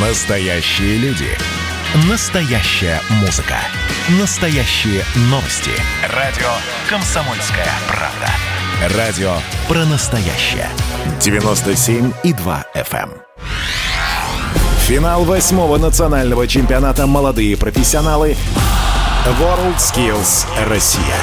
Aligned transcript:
Настоящие 0.00 0.96
люди. 0.98 1.26
Настоящая 2.08 3.00
музыка. 3.20 3.56
Настоящие 4.20 5.02
новости. 5.22 5.72
Радио 6.14 6.46
«Комсомольская 6.88 7.66
правда». 7.88 8.96
Радио 8.96 9.32
про 9.66 9.84
настоящее. 9.86 10.68
97,2 11.18 12.64
FM. 12.76 13.10
эм. 13.10 13.12
Финал 14.86 15.24
восьмого 15.24 15.78
национального 15.78 16.46
чемпионата 16.46 17.08
«Молодые 17.08 17.56
профессионалы» 17.56 18.36
WorldSkills 19.26 20.46
Россия. 20.68 21.16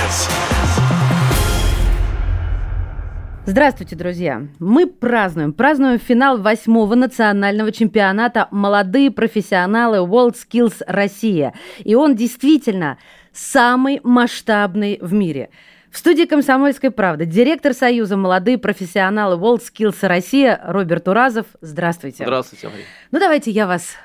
Здравствуйте, 3.48 3.96
друзья! 3.96 4.48
Мы 4.58 4.88
празднуем, 4.88 5.54
празднуем 5.54 6.00
финал 6.00 6.42
восьмого 6.42 6.96
национального 6.96 7.72
чемпионата 7.72 8.48
«Молодые 8.50 9.12
профессионалы 9.12 9.98
WorldSkills 9.98 10.82
Россия». 10.88 11.54
И 11.84 11.94
он 11.94 12.16
действительно 12.16 12.98
самый 13.34 14.02
масштабный 14.04 14.98
в 15.00 15.14
мире. 15.14 15.52
В 15.92 15.98
студии 16.00 16.26
«Комсомольской 16.26 16.90
правды» 16.90 17.28
директор 17.28 17.76
Союза 17.76 18.18
«Молодые 18.18 18.58
профессионалы 18.58 19.38
WorldSkills 19.38 20.08
Россия» 20.08 20.60
Роберт 20.66 21.08
Уразов. 21.08 21.46
Здравствуйте. 21.62 22.24
Здравствуйте, 22.24 22.68
Мария. 22.68 22.86
Ну, 23.12 23.20
давайте 23.20 23.52
я 23.52 23.68
вас 23.68 23.96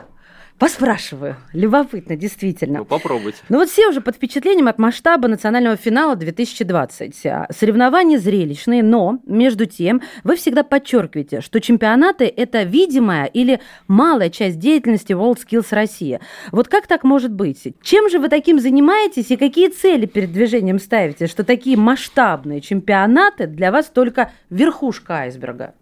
Поспрашиваю. 0.61 1.37
Любопытно, 1.55 2.17
действительно. 2.17 2.81
Ну, 2.81 2.85
попробуйте. 2.85 3.39
Ну 3.49 3.57
вот 3.57 3.71
все 3.71 3.89
уже 3.89 4.03
под 4.03 4.17
впечатлением 4.17 4.69
от 4.69 4.79
масштаба 4.79 5.27
национального 5.27 5.77
финала 5.77 6.17
2020. 6.17 7.27
А, 7.27 7.47
Соревнования 7.51 8.19
зрелищные, 8.19 8.83
но, 8.83 9.21
между 9.25 9.65
тем, 9.65 10.03
вы 10.23 10.37
всегда 10.37 10.63
подчеркиваете, 10.63 11.41
что 11.41 11.63
чемпионаты– 11.63 12.27
это 12.37 12.65
видимая 12.65 13.25
или 13.25 13.61
малая 13.89 14.29
часть 14.29 14.59
деятельности 14.59 15.15
WorldSkills 15.15 15.69
Россия. 15.71 16.21
Вот 16.53 16.69
как 16.69 16.87
так 16.87 17.05
может 17.05 17.33
быть? 17.33 17.63
Чем 17.81 18.11
же 18.11 18.19
вы 18.19 18.29
таким 18.29 18.61
занимаетесь 18.61 19.31
и 19.31 19.39
какие 19.39 19.69
цели 19.69 20.05
перед 20.05 20.31
движением 20.31 20.79
ставите, 20.79 21.27
что 21.27 21.43
такие 21.43 21.79
масштабные 21.79 22.61
чемпионаты 22.61 23.47
для 23.47 23.73
вас 23.73 23.87
только 23.87 24.31
верхушка 24.51 25.21
айсберга? 25.21 25.73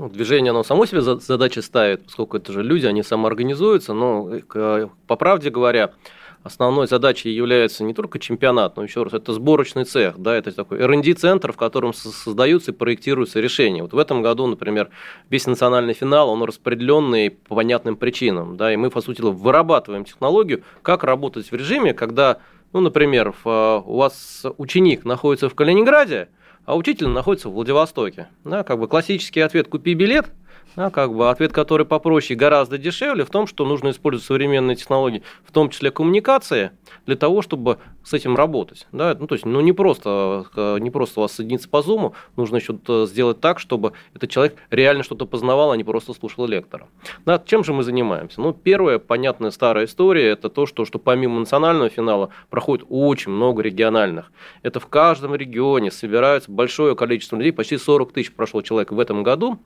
Ну, 0.00 0.08
движение, 0.08 0.48
оно 0.48 0.62
само 0.62 0.86
себе 0.86 1.02
задачи 1.02 1.58
ставит, 1.58 2.04
поскольку 2.04 2.38
это 2.38 2.54
же 2.54 2.62
люди, 2.62 2.86
они 2.86 3.02
самоорганизуются, 3.02 3.92
но, 3.92 4.30
по 5.06 5.16
правде 5.16 5.50
говоря, 5.50 5.92
основной 6.42 6.86
задачей 6.86 7.28
является 7.28 7.84
не 7.84 7.92
только 7.92 8.18
чемпионат, 8.18 8.78
но 8.78 8.82
еще 8.82 9.02
раз, 9.02 9.12
это 9.12 9.34
сборочный 9.34 9.84
цех, 9.84 10.16
да, 10.16 10.34
это 10.34 10.52
такой 10.52 10.78
R&D-центр, 10.78 11.52
в 11.52 11.58
котором 11.58 11.92
создаются 11.92 12.70
и 12.70 12.74
проектируются 12.74 13.40
решения. 13.40 13.82
Вот 13.82 13.92
в 13.92 13.98
этом 13.98 14.22
году, 14.22 14.46
например, 14.46 14.88
весь 15.28 15.46
национальный 15.46 15.92
финал, 15.92 16.30
он 16.30 16.44
распределенный 16.44 17.28
по 17.28 17.56
понятным 17.56 17.96
причинам, 17.96 18.56
да, 18.56 18.72
и 18.72 18.76
мы, 18.76 18.88
по 18.88 19.02
сути, 19.02 19.20
вырабатываем 19.20 20.06
технологию, 20.06 20.62
как 20.80 21.04
работать 21.04 21.52
в 21.52 21.54
режиме, 21.54 21.92
когда, 21.92 22.38
ну, 22.72 22.80
например, 22.80 23.34
у 23.44 23.98
вас 23.98 24.46
ученик 24.56 25.04
находится 25.04 25.50
в 25.50 25.54
Калининграде, 25.54 26.28
а 26.70 26.76
учитель 26.76 27.08
находится 27.08 27.48
в 27.48 27.52
Владивостоке. 27.54 28.28
Да, 28.44 28.62
как 28.62 28.78
бы 28.78 28.86
классический 28.86 29.40
ответ 29.40 29.66
«купи 29.66 29.94
билет», 29.94 30.26
да, 30.80 30.88
как 30.88 31.12
бы 31.14 31.28
ответ, 31.28 31.52
который 31.52 31.84
попроще 31.84 32.38
гораздо 32.38 32.78
дешевле, 32.78 33.26
в 33.26 33.30
том, 33.30 33.46
что 33.46 33.66
нужно 33.66 33.90
использовать 33.90 34.24
современные 34.26 34.76
технологии, 34.76 35.22
в 35.44 35.52
том 35.52 35.68
числе 35.68 35.90
коммуникации, 35.90 36.70
для 37.04 37.16
того, 37.16 37.42
чтобы 37.42 37.76
с 38.02 38.14
этим 38.14 38.34
работать. 38.34 38.86
Да? 38.90 39.14
Ну, 39.18 39.26
то 39.26 39.34
есть, 39.34 39.44
ну, 39.44 39.60
не 39.60 39.72
просто, 39.72 40.46
э, 40.56 40.78
не 40.80 40.90
просто 40.90 41.20
вас 41.20 41.32
соединиться 41.32 41.68
по 41.68 41.82
зуму, 41.82 42.14
нужно 42.36 42.56
еще 42.56 42.78
сделать 43.04 43.40
так, 43.40 43.58
чтобы 43.58 43.92
этот 44.14 44.30
человек 44.30 44.56
реально 44.70 45.02
что-то 45.02 45.26
познавал, 45.26 45.70
а 45.72 45.76
не 45.76 45.84
просто 45.84 46.14
слушал 46.14 46.46
лектора. 46.46 46.88
Да, 47.26 47.42
чем 47.44 47.62
же 47.62 47.74
мы 47.74 47.82
занимаемся? 47.82 48.40
Ну, 48.40 48.54
первая 48.54 48.98
понятная 48.98 49.50
старая 49.50 49.84
история– 49.84 50.28
это 50.30 50.48
то, 50.48 50.64
что, 50.64 50.86
что 50.86 50.98
помимо 50.98 51.40
национального 51.40 51.90
финала 51.90 52.30
проходит 52.48 52.86
очень 52.88 53.32
много 53.32 53.60
региональных. 53.60 54.32
Это 54.62 54.80
в 54.80 54.86
каждом 54.86 55.34
регионе 55.34 55.90
собираются 55.90 56.50
большое 56.50 56.96
количество 56.96 57.36
людей, 57.36 57.52
почти 57.52 57.76
40 57.76 58.12
тысяч 58.12 58.32
прошло 58.32 58.62
человек 58.62 58.92
в 58.92 58.98
этом 58.98 59.22
году, 59.22 59.58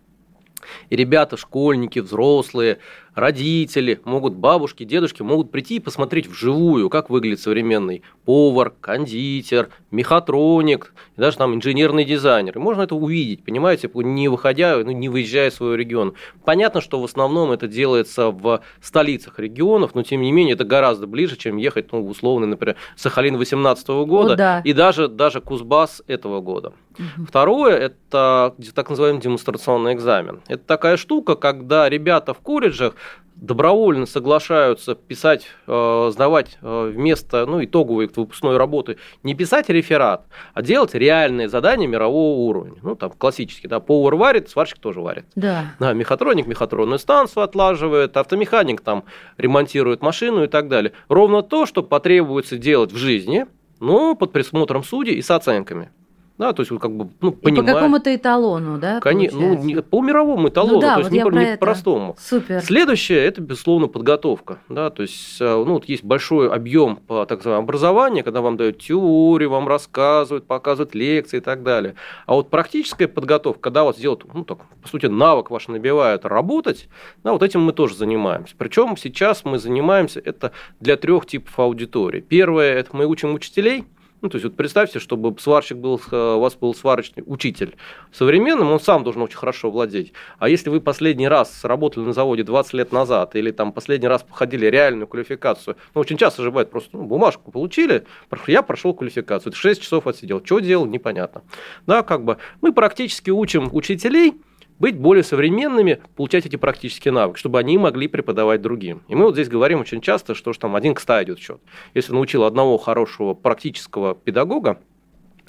и 0.91 0.97
ребята, 0.97 1.36
школьники, 1.36 1.98
взрослые, 1.98 2.78
родители, 3.14 4.00
могут 4.04 4.34
бабушки, 4.34 4.84
дедушки 4.84 5.22
могут 5.22 5.50
прийти 5.50 5.76
и 5.76 5.80
посмотреть 5.80 6.26
вживую, 6.26 6.91
как 6.91 7.10
выглядит 7.10 7.41
современный 7.41 8.02
повар, 8.25 8.72
кондитер, 8.80 9.70
мехатроник, 9.91 10.92
и 11.16 11.20
даже 11.20 11.36
там 11.36 11.54
инженерный 11.54 12.04
дизайнер. 12.04 12.56
И 12.56 12.60
можно 12.60 12.82
это 12.82 12.94
увидеть, 12.94 13.44
понимаете, 13.44 13.91
не 13.94 14.28
выходя, 14.28 14.76
ну, 14.78 14.91
не 14.91 15.08
выезжая 15.08 15.50
в 15.50 15.54
свой 15.54 15.76
регион. 15.76 16.14
Понятно, 16.44 16.81
что 16.81 17.00
в 17.00 17.04
основном 17.04 17.52
это 17.52 17.69
делается 17.69 18.31
в 18.31 18.62
столицах 18.81 19.38
регионов, 19.38 19.94
но 19.94 20.02
тем 20.02 20.22
не 20.22 20.32
менее 20.32 20.54
это 20.54 20.64
гораздо 20.64 21.06
ближе, 21.06 21.36
чем 21.36 21.56
ехать, 21.56 21.92
ну, 21.92 22.06
условно, 22.06 22.46
например, 22.46 22.76
Сахалин 22.96 23.36
18 23.36 23.88
года 24.06 24.32
О, 24.32 24.36
да. 24.36 24.60
и 24.64 24.72
даже, 24.72 25.08
даже 25.08 25.41
Кузбасс 25.41 26.02
этого 26.06 26.41
года. 26.41 26.72
Угу. 26.99 27.27
Второе– 27.27 27.77
это 27.78 28.55
так 28.75 28.91
называемый 28.91 29.21
демонстрационный 29.21 29.94
экзамен. 29.94 30.41
Это 30.49 30.65
такая 30.65 30.97
штука, 30.97 31.34
когда 31.34 31.88
ребята 31.88 32.34
в 32.34 32.38
колледжах 32.38 32.94
добровольно 33.37 34.06
соглашаются 34.06 34.94
писать, 34.94 35.47
э, 35.66 36.10
сдавать 36.12 36.59
э, 36.62 36.93
вместо 36.94 37.47
ну, 37.47 37.65
итоговой 37.65 38.06
выпускной 38.06 38.56
работы 38.56 38.99
не 39.22 39.34
писать 39.34 39.69
реферат, 39.69 40.27
а 40.55 40.62
делать 40.62 40.94
реальные 40.94 41.49
задания 41.49 41.88
мирового 41.88 42.38
уровня. 42.49 42.78
Ну, 42.82 42.94
там 42.94 43.11
классически, 43.11 43.66
да, 43.66 43.81
повар 43.81 44.15
варит, 44.15 44.50
сварщик 44.50 44.78
тоже 44.78 45.00
варит. 45.00 45.25
Да. 45.34 45.75
да 45.81 45.93
мехатроник 45.93 46.47
мехатронную 46.47 46.99
станцию 46.99 47.43
отлаживает, 47.43 48.16
автомеханик 48.16 48.81
там 48.81 49.05
ремонтирует 49.37 50.00
машину 50.00 50.44
и 50.44 50.49
так 50.49 50.69
далее. 50.69 50.93
Ровно 51.09 51.43
то, 51.43 51.66
что 51.66 51.82
потребуется 51.82 52.56
делать 52.56 52.93
в 52.93 52.97
жизни, 52.97 53.47
но 53.81 54.15
под 54.15 54.32
присмотром 54.32 54.84
судей 54.84 55.15
и 55.15 55.22
с 55.22 55.31
оценками. 55.31 55.91
Да, 56.37 56.53
то 56.53 56.62
есть 56.62 56.72
вот 56.72 56.81
как 56.81 56.91
бы 56.91 57.11
ну, 57.21 57.31
понимаю. 57.31 57.67
по 57.67 57.72
какому-то 57.75 58.15
эталону, 58.15 58.78
да? 58.78 58.99
Конечно, 59.00 59.39
ну, 59.39 59.55
не, 59.55 59.77
по 59.77 60.03
мировому 60.03 60.49
эталону, 60.49 60.75
ну, 60.75 60.81
да, 60.81 60.95
то 60.95 61.00
есть 61.00 61.11
вот 61.11 61.17
не, 61.17 61.22
по, 61.22 61.31
не 61.31 61.45
это. 61.45 61.59
простому. 61.61 62.17
Супер. 62.19 62.61
Следующее 62.61 63.25
это 63.25 63.41
безусловно 63.41 63.87
подготовка, 63.87 64.59
да, 64.69 64.91
то 64.91 65.03
есть 65.03 65.41
э, 65.41 65.44
ну 65.44 65.75
вот 65.75 65.84
есть 65.84 66.03
большой 66.03 66.50
объем 66.50 66.97
по 66.97 67.25
так 67.25 67.39
называемому 67.39 67.65
образованию, 67.65 68.25
когда 68.25 68.41
вам 68.41 68.56
дают 68.56 68.81
теорию, 68.81 69.50
вам 69.50 69.69
рассказывают, 69.69 70.44
показывают 70.44 70.97
лекции 70.97 71.37
и 71.37 71.41
так 71.41 71.62
далее. 71.62 71.94
А 72.27 72.34
вот 72.34 72.50
практическая 72.50 73.06
подготовка, 73.06 73.61
когда 73.61 73.84
вас 73.84 73.97
делают, 73.97 74.25
ну 74.34 74.44
так 74.44 74.59
по 74.83 74.89
сути 74.89 75.06
навык 75.06 75.50
ваш 75.50 75.69
набивают 75.69 76.25
работать, 76.25 76.89
да, 77.23 77.33
вот 77.33 77.44
этим 77.44 77.61
мы 77.61 77.73
тоже 77.73 77.94
занимаемся. 77.94 78.56
Причем 78.59 78.97
сейчас 78.97 79.44
мы 79.44 79.61
занимаемся 79.61 80.19
это 80.19 80.50
для 80.81 80.97
трех 80.97 81.27
типов 81.27 81.56
аудитории. 81.61 82.21
Первое 82.21 82.75
это 82.75 82.97
мы 82.97 83.06
учим 83.06 83.34
учителей 83.34 83.84
ну, 84.25 84.31
то 84.31 84.37
есть, 84.37 84.45
вот 84.47 84.57
представьте, 84.57 85.01
чтобы 85.01 85.39
сварщик 85.39 85.77
был, 85.77 86.01
э, 86.11 86.17
у 86.17 86.41
вас 86.41 86.55
был 86.55 86.75
сварочный 86.75 87.23
учитель 87.27 87.77
современным, 88.11 88.71
он 88.71 88.81
сам 88.81 89.05
должен 89.05 89.21
очень 89.21 89.37
хорошо 89.37 89.71
владеть. 89.71 90.15
А 90.39 90.49
если 90.49 90.71
вы 90.71 90.81
последний 90.81 91.29
раз 91.29 91.62
работали 91.62 92.05
на 92.05 92.15
заводе 92.15 92.43
20 92.43 92.73
лет 92.73 92.91
назад, 92.91 93.37
или 93.37 93.51
там 93.51 93.71
последний 93.71 94.09
раз 94.09 94.23
походили 94.23 94.65
реальную 94.65 95.07
квалификацию, 95.07 95.77
ну, 95.95 96.01
очень 96.01 96.17
часто 96.17 96.43
же 96.43 96.49
бывает 96.51 96.71
просто, 96.71 96.97
ну, 96.97 97.03
бумажку 97.05 97.53
получили, 97.53 98.07
я 98.47 98.62
прошел 98.62 98.95
квалификацию, 98.95 99.53
6 99.53 99.83
часов 99.83 100.07
отсидел, 100.07 100.43
что 100.43 100.61
делал, 100.61 100.87
непонятно. 100.87 101.43
Да, 101.87 102.03
как 102.03 102.25
бы 102.25 102.39
мы 102.62 102.73
практически 102.73 103.29
учим 103.29 103.69
учителей, 103.73 104.41
быть 104.79 104.99
более 104.99 105.23
современными, 105.23 106.01
получать 106.17 106.47
эти 106.47 106.57
практические 106.57 107.12
навыки, 107.12 107.39
чтобы 107.39 107.59
они 107.59 107.79
могли 107.79 108.09
преподавать 108.09 108.61
другим. 108.61 109.03
И 109.09 109.15
мы 109.15 109.25
вот 109.27 109.35
здесь 109.35 109.49
говорим 109.49 109.81
очень 109.81 110.01
часто, 110.01 110.35
что, 110.35 110.53
что 110.53 110.62
там 110.62 110.77
один 110.77 110.95
к 110.95 111.01
ста 111.01 111.23
идет 111.23 111.39
счет. 111.39 111.61
Если 111.95 112.12
научил 112.12 112.45
одного 112.45 112.79
хорошего 112.79 113.35
практического 113.35 114.15
педагога, 114.15 114.79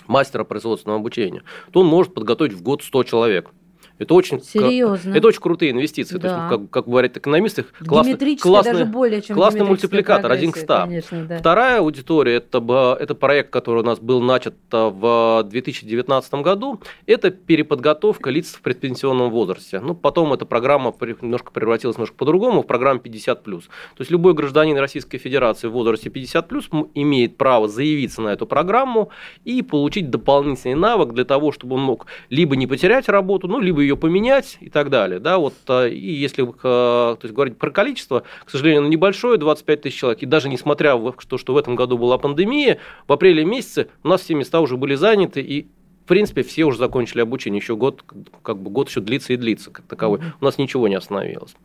мастера 0.08 0.44
производственного 0.44 1.00
обучения, 1.00 1.44
то 1.72 1.81
он 1.81 1.88
может 1.88 2.13
подготовить 2.13 2.53
в 2.53 2.62
год 2.62 2.84
100 2.84 3.03
человек. 3.06 3.52
Это 3.97 4.13
очень, 4.13 4.41
Серьезно? 4.41 5.13
это 5.13 5.28
очень 5.28 5.39
крутые 5.39 5.72
инвестиции. 5.72 6.17
Да. 6.17 6.19
То 6.19 6.28
есть, 6.28 6.50
как, 6.50 6.69
как 6.69 6.89
говорят 6.89 7.16
экономисты, 7.16 7.66
классный, 7.85 8.38
классный, 8.38 8.74
даже 8.74 8.86
более, 8.86 9.21
чем 9.21 9.36
классный 9.36 9.63
мультипликатор, 9.63 10.31
один 10.31 10.51
к 10.51 10.57
100. 10.57 10.81
Конечно, 10.81 11.25
да. 11.25 11.38
Вторая 11.38 11.80
аудитория, 11.80 12.36
это, 12.36 12.97
это 13.00 13.15
проект, 13.15 13.51
который 13.51 13.80
у 13.83 13.86
нас 13.86 14.00
был 14.00 14.21
начат 14.21 14.56
в 14.71 15.44
2019 15.50 16.33
году, 16.36 16.81
это 17.06 17.31
переподготовка 17.31 18.30
лиц 18.30 18.53
в 18.53 18.62
предпенсионном 18.62 19.30
возрасте. 19.30 19.80
Ну, 19.80 19.95
потом 19.95 20.33
эта 20.33 20.45
программа 20.45 20.94
немножко 21.21 21.51
превратилась 21.51 21.95
немножко 21.95 22.18
по-другому 22.18 22.63
в 22.63 22.68
программу 22.68 23.00
50+. 23.00 23.36
То 23.44 23.62
есть, 24.00 24.12
любой 24.12 24.33
гражданин 24.33 24.77
Российской 24.77 25.19
Федерации 25.19 25.68
в 25.68 25.71
возрасте 25.71 26.09
50+, 26.09 26.89
имеет 26.95 27.38
право 27.38 27.69
заявиться 27.69 28.21
на 28.21 28.30
эту 28.30 28.45
программу 28.45 29.09
и 29.45 29.62
получить 29.62 30.09
дополнительный 30.09 30.75
навык 30.75 31.13
для 31.13 31.24
того, 31.24 31.53
чтобы 31.53 31.75
он 31.75 31.81
мог 31.81 32.07
либо 32.30 32.57
не 32.57 32.68
потерять 32.68 33.07
работу, 33.07 33.47
ну, 33.47 33.59
либо 33.62 33.84
ее 33.85 33.97
поменять 33.97 34.57
и 34.59 34.69
так 34.69 34.89
далее. 34.89 35.19
Да, 35.19 35.37
вот, 35.37 35.53
а, 35.67 35.87
и 35.87 36.11
если 36.11 36.43
э, 36.43 36.53
то 36.61 37.19
есть, 37.21 37.33
говорить 37.33 37.57
про 37.57 37.71
количество, 37.71 38.23
к 38.45 38.49
сожалению, 38.49 38.81
оно 38.81 38.89
небольшое, 38.89 39.37
25 39.37 39.81
тысяч 39.81 39.99
человек, 39.99 40.21
и 40.23 40.25
даже 40.25 40.49
несмотря 40.49 40.97
на 40.97 41.11
то, 41.11 41.37
что 41.37 41.53
в 41.53 41.57
этом 41.57 41.75
году 41.75 41.97
была 41.97 42.17
пандемия, 42.17 42.79
в 43.07 43.13
апреле 43.13 43.45
месяце 43.45 43.87
у 44.03 44.07
нас 44.07 44.21
все 44.21 44.35
места 44.35 44.59
уже 44.59 44.77
были 44.77 44.95
заняты, 44.95 45.41
и 45.41 45.67
в 46.03 46.07
принципе, 46.07 46.43
все 46.43 46.65
уже 46.65 46.77
закончили 46.77 47.21
обучение, 47.21 47.59
еще 47.59 47.75
год, 47.75 48.03
как 48.43 48.59
бы 48.59 48.69
год 48.69 48.89
еще 48.89 49.01
длится 49.01 49.33
и 49.33 49.37
длится, 49.37 49.71
как 49.71 49.85
таковой. 49.87 50.19
У 50.39 50.45
нас 50.45 50.59
ничего 50.59 50.87
не 50.87 50.93
остановилось. 50.93 51.55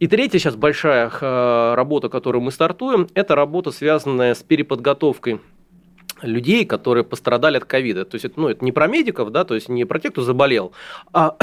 И 0.00 0.06
третья 0.06 0.38
сейчас 0.38 0.54
большая 0.54 1.10
работа, 1.74 2.10
которую 2.10 2.42
мы 2.42 2.52
стартуем, 2.52 3.08
это 3.14 3.34
работа, 3.34 3.70
связанная 3.70 4.34
с 4.34 4.42
переподготовкой 4.42 5.40
людей, 6.22 6.64
которые 6.64 7.04
пострадали 7.04 7.56
от 7.56 7.64
ковида. 7.64 8.04
То 8.04 8.16
есть 8.16 8.24
это, 8.24 8.40
ну, 8.40 8.48
это 8.48 8.64
не 8.64 8.72
про 8.72 8.86
медиков, 8.86 9.30
да, 9.30 9.44
то 9.44 9.54
есть 9.54 9.68
не 9.68 9.84
про 9.84 9.98
тех, 9.98 10.12
кто 10.12 10.22
заболел, 10.22 10.72
а 11.12 11.36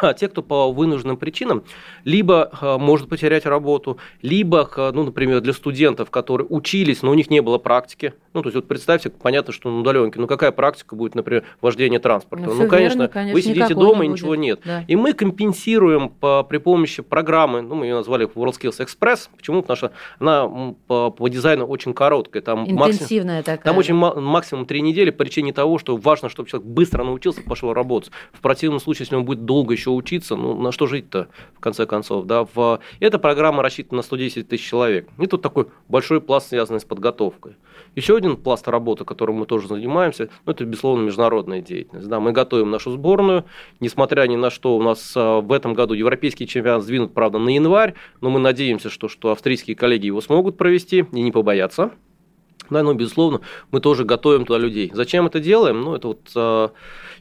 а 0.00 0.12
те, 0.14 0.28
кто 0.28 0.42
по 0.42 0.72
вынужденным 0.72 1.16
причинам 1.16 1.64
либо 2.04 2.50
а, 2.60 2.78
может 2.78 3.08
потерять 3.08 3.46
работу, 3.46 3.98
либо, 4.22 4.68
ну, 4.76 5.04
например, 5.04 5.40
для 5.40 5.52
студентов, 5.52 6.10
которые 6.10 6.46
учились, 6.48 7.02
но 7.02 7.10
у 7.10 7.14
них 7.14 7.30
не 7.30 7.40
было 7.40 7.58
практики. 7.58 8.14
Ну, 8.34 8.42
то 8.42 8.48
есть, 8.48 8.56
вот 8.56 8.68
представьте, 8.68 9.10
понятно, 9.10 9.52
что 9.52 9.70
на 9.70 9.80
удаленке, 9.80 10.20
ну, 10.20 10.26
какая 10.26 10.52
практика 10.52 10.94
будет, 10.94 11.14
например, 11.14 11.44
вождение 11.60 11.98
транспорта? 11.98 12.46
Ну, 12.46 12.54
ну 12.54 12.68
конечно, 12.68 13.02
верно, 13.02 13.08
конечно, 13.08 13.34
вы 13.34 13.42
сидите 13.42 13.74
дома, 13.74 14.04
и 14.04 14.08
ничего 14.08 14.34
нет. 14.34 14.60
Да. 14.64 14.84
И 14.86 14.96
мы 14.96 15.12
компенсируем 15.12 16.08
по, 16.08 16.42
при 16.42 16.58
помощи 16.58 17.02
программы, 17.02 17.62
ну, 17.62 17.74
мы 17.74 17.86
ее 17.86 17.94
назвали 17.94 18.26
WorldSkills 18.26 18.86
Express. 18.86 19.28
Почему? 19.36 19.62
Потому 19.62 19.76
что 19.76 19.92
она 20.18 20.74
по, 20.86 21.10
по 21.10 21.28
дизайну 21.28 21.66
очень 21.66 21.94
короткая. 21.94 22.42
Там 22.42 22.68
Интенсивная 22.68 23.38
максим, 23.38 23.44
такая. 23.44 23.64
Там 23.64 23.78
очень 23.78 23.94
максимум 23.94 24.66
три 24.66 24.82
недели 24.82 25.10
по 25.10 25.24
причине 25.28 25.52
того, 25.52 25.78
что 25.78 25.94
важно, 25.98 26.30
чтобы 26.30 26.48
человек 26.48 26.66
быстро 26.66 27.04
научился, 27.04 27.42
пошел 27.42 27.74
работать. 27.74 28.10
В 28.32 28.40
противном 28.40 28.80
случае, 28.80 29.04
если 29.04 29.16
он 29.16 29.26
будет 29.26 29.44
долго 29.44 29.74
еще 29.78 29.90
учиться, 29.90 30.36
ну, 30.36 30.60
на 30.60 30.72
что 30.72 30.86
жить-то, 30.86 31.28
в 31.54 31.60
конце 31.60 31.86
концов, 31.86 32.26
да, 32.26 32.44
в... 32.52 32.80
Эта 33.00 33.18
программа 33.18 33.62
рассчитана 33.62 33.98
на 33.98 34.02
110 34.02 34.48
тысяч 34.48 34.68
человек. 34.68 35.08
И 35.18 35.26
тут 35.26 35.42
такой 35.42 35.66
большой 35.88 36.20
пласт, 36.20 36.48
связанный 36.48 36.80
с 36.80 36.84
подготовкой. 36.84 37.56
Еще 37.94 38.16
один 38.16 38.36
пласт 38.36 38.68
работы, 38.68 39.04
которым 39.04 39.36
мы 39.36 39.46
тоже 39.46 39.68
занимаемся, 39.68 40.28
ну, 40.44 40.52
это, 40.52 40.64
безусловно, 40.64 41.02
международная 41.02 41.60
деятельность. 41.60 42.08
Да, 42.08 42.20
мы 42.20 42.32
готовим 42.32 42.70
нашу 42.70 42.90
сборную, 42.90 43.44
несмотря 43.80 44.26
ни 44.26 44.36
на 44.36 44.50
что, 44.50 44.76
у 44.76 44.82
нас 44.82 45.12
а, 45.16 45.40
в 45.40 45.52
этом 45.52 45.74
году 45.74 45.94
европейский 45.94 46.46
чемпионат 46.46 46.82
сдвинут, 46.82 47.14
правда, 47.14 47.38
на 47.38 47.48
январь, 47.48 47.94
но 48.20 48.30
мы 48.30 48.40
надеемся, 48.40 48.90
что, 48.90 49.08
что 49.08 49.30
австрийские 49.30 49.76
коллеги 49.76 50.06
его 50.06 50.20
смогут 50.20 50.56
провести 50.56 51.06
и 51.12 51.22
не 51.22 51.32
побоятся. 51.32 51.92
Да, 52.70 52.82
ну, 52.82 52.94
безусловно, 52.94 53.40
мы 53.70 53.80
тоже 53.80 54.04
готовим 54.04 54.44
туда 54.44 54.58
людей. 54.58 54.90
Зачем 54.94 55.26
это 55.26 55.40
делаем? 55.40 55.80
Ну, 55.80 55.94
это 55.94 56.08
вот 56.08 56.20
а, 56.34 56.72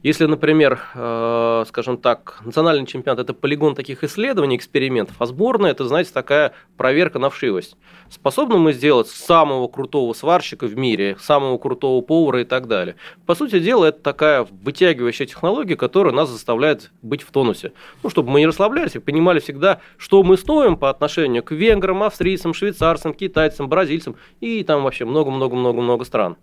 если, 0.04 0.26
например, 0.26 0.80
э, 0.94 1.66
скажем 1.68 1.98
так, 1.98 2.40
национальный 2.46 2.86
чемпионат– 2.86 3.20
это 3.22 3.34
полигон 3.34 3.76
таких 3.76 4.04
исследований, 4.04 4.56
экспериментов, 4.56 5.16
а 5.20 5.26
сборная– 5.26 5.72
это, 5.72 5.88
знаете, 5.88 6.12
такая 6.14 6.54
проверка 6.78 7.20
на 7.20 7.30
вшивость. 7.30 7.76
Способны 8.10 8.58
мы 8.58 8.74
сделать 8.74 9.08
самого 9.08 9.68
крутого 9.68 10.14
сварщика 10.14 10.68
в 10.68 10.78
мире, 10.78 11.18
самого 11.20 11.58
крутого 11.58 12.02
повара 12.02 12.42
и 12.42 12.46
так 12.46 12.68
далее. 12.68 12.96
По 13.26 13.36
сути 13.36 13.60
дела, 13.60 13.86
это 13.86 14.00
такая 14.00 14.48
вытягивающая 14.64 15.26
технология, 15.26 15.76
которая 15.76 16.14
нас 16.14 16.30
заставляет 16.30 16.92
быть 17.02 17.22
в 17.22 17.32
тонусе. 17.32 17.74
Ну, 18.04 18.10
чтобы 18.10 18.30
мы 18.30 18.40
не 18.40 18.48
расслаблялись 18.48 18.96
и 18.96 19.00
понимали 19.00 19.40
всегда, 19.40 19.82
что 19.98 20.24
мы 20.24 20.38
стоим 20.38 20.78
по 20.78 20.90
отношению 20.90 21.44
к 21.44 21.52
венграм, 21.52 22.04
австрийцам, 22.04 22.54
швейцарцам, 22.54 23.14
китайцам, 23.14 23.68
бразильцам 23.68 24.16
и 24.40 24.64
там 24.64 24.84
вообще 24.84 25.06
много-много-много-много 25.38 26.06
стран. 26.06 26.38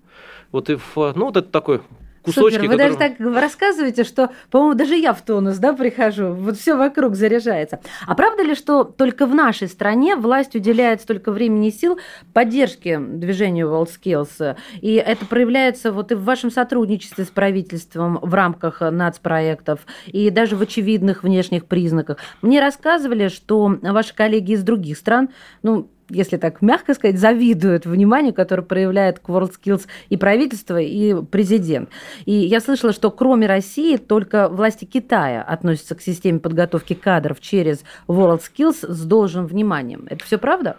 Вот 0.53 0.71
и 0.71 0.77
в, 0.77 1.13
ну, 1.15 1.27
вот 1.27 1.37
это 1.37 1.49
такой 1.49 1.83
кусочки. 2.25 2.57
Супер. 2.57 2.69
Вы 2.69 2.77
которые... 2.77 2.97
даже 2.97 3.15
так 3.17 3.35
рассказываете, 3.43 4.05
что, 4.05 4.31
по-моему, 4.51 4.75
даже 4.75 4.97
я 4.97 5.13
в 5.13 5.23
тонус 5.23 5.59
да, 5.59 5.73
прихожу. 5.73 6.33
Вот 6.33 6.57
все 6.57 6.77
вокруг 6.77 7.15
заряжается. 7.15 7.81
А 8.07 8.15
правда 8.15 8.43
ли, 8.43 8.55
что 8.55 8.85
только 8.85 9.27
в 9.27 9.35
нашей 9.35 9.69
стране 9.69 10.17
власть 10.17 10.55
уделяет 10.55 11.03
столько 11.03 11.33
времени 11.33 11.69
и 11.69 11.71
сил 11.71 11.99
поддержке 12.33 12.99
движению 12.99 13.69
WorldSkills? 13.69 14.57
И 14.81 14.95
это 14.95 15.27
проявляется 15.27 15.93
вот 15.93 16.13
и 16.13 16.15
в 16.15 16.25
вашем 16.25 16.51
сотрудничестве 16.51 17.25
с 17.25 17.29
правительством 17.29 18.19
в 18.23 18.33
рамках 18.33 18.81
нацпроектов, 18.81 19.81
и 20.07 20.31
даже 20.31 20.57
в 20.57 20.63
очевидных 20.63 21.23
внешних 21.23 21.67
признаках. 21.67 22.19
Мне 22.43 22.61
рассказывали, 22.61 23.29
что 23.29 23.77
ваши 23.83 24.15
коллеги 24.15 24.53
из 24.53 24.63
других 24.63 24.97
стран, 24.97 25.29
ну, 25.63 25.91
если 26.15 26.37
так 26.37 26.63
мягко 26.63 26.95
сказать, 26.95 27.19
завидуют 27.19 27.87
вниманию, 27.87 28.35
которое 28.35 28.63
проявляет 28.63 29.19
к 29.19 29.29
WorldSkills 29.29 29.87
и 30.09 30.17
правительство, 30.17 30.81
и 30.81 31.15
президент. 31.25 31.91
И 32.25 32.33
я 32.33 32.61
слышала, 32.61 32.93
что 32.93 33.11
кроме 33.11 33.47
России 33.47 33.97
только 33.97 34.49
власти 34.49 34.85
Китая 34.85 35.43
относятся 35.43 35.95
к 35.95 36.01
системе 36.01 36.41
подготовки 36.41 36.95
кадров 36.95 37.41
через 37.41 37.85
WorldSkills 38.09 38.93
с 38.93 39.05
должным 39.05 39.47
вниманием. 39.47 40.07
Это 40.09 40.25
все 40.25 40.39
правда? 40.39 40.77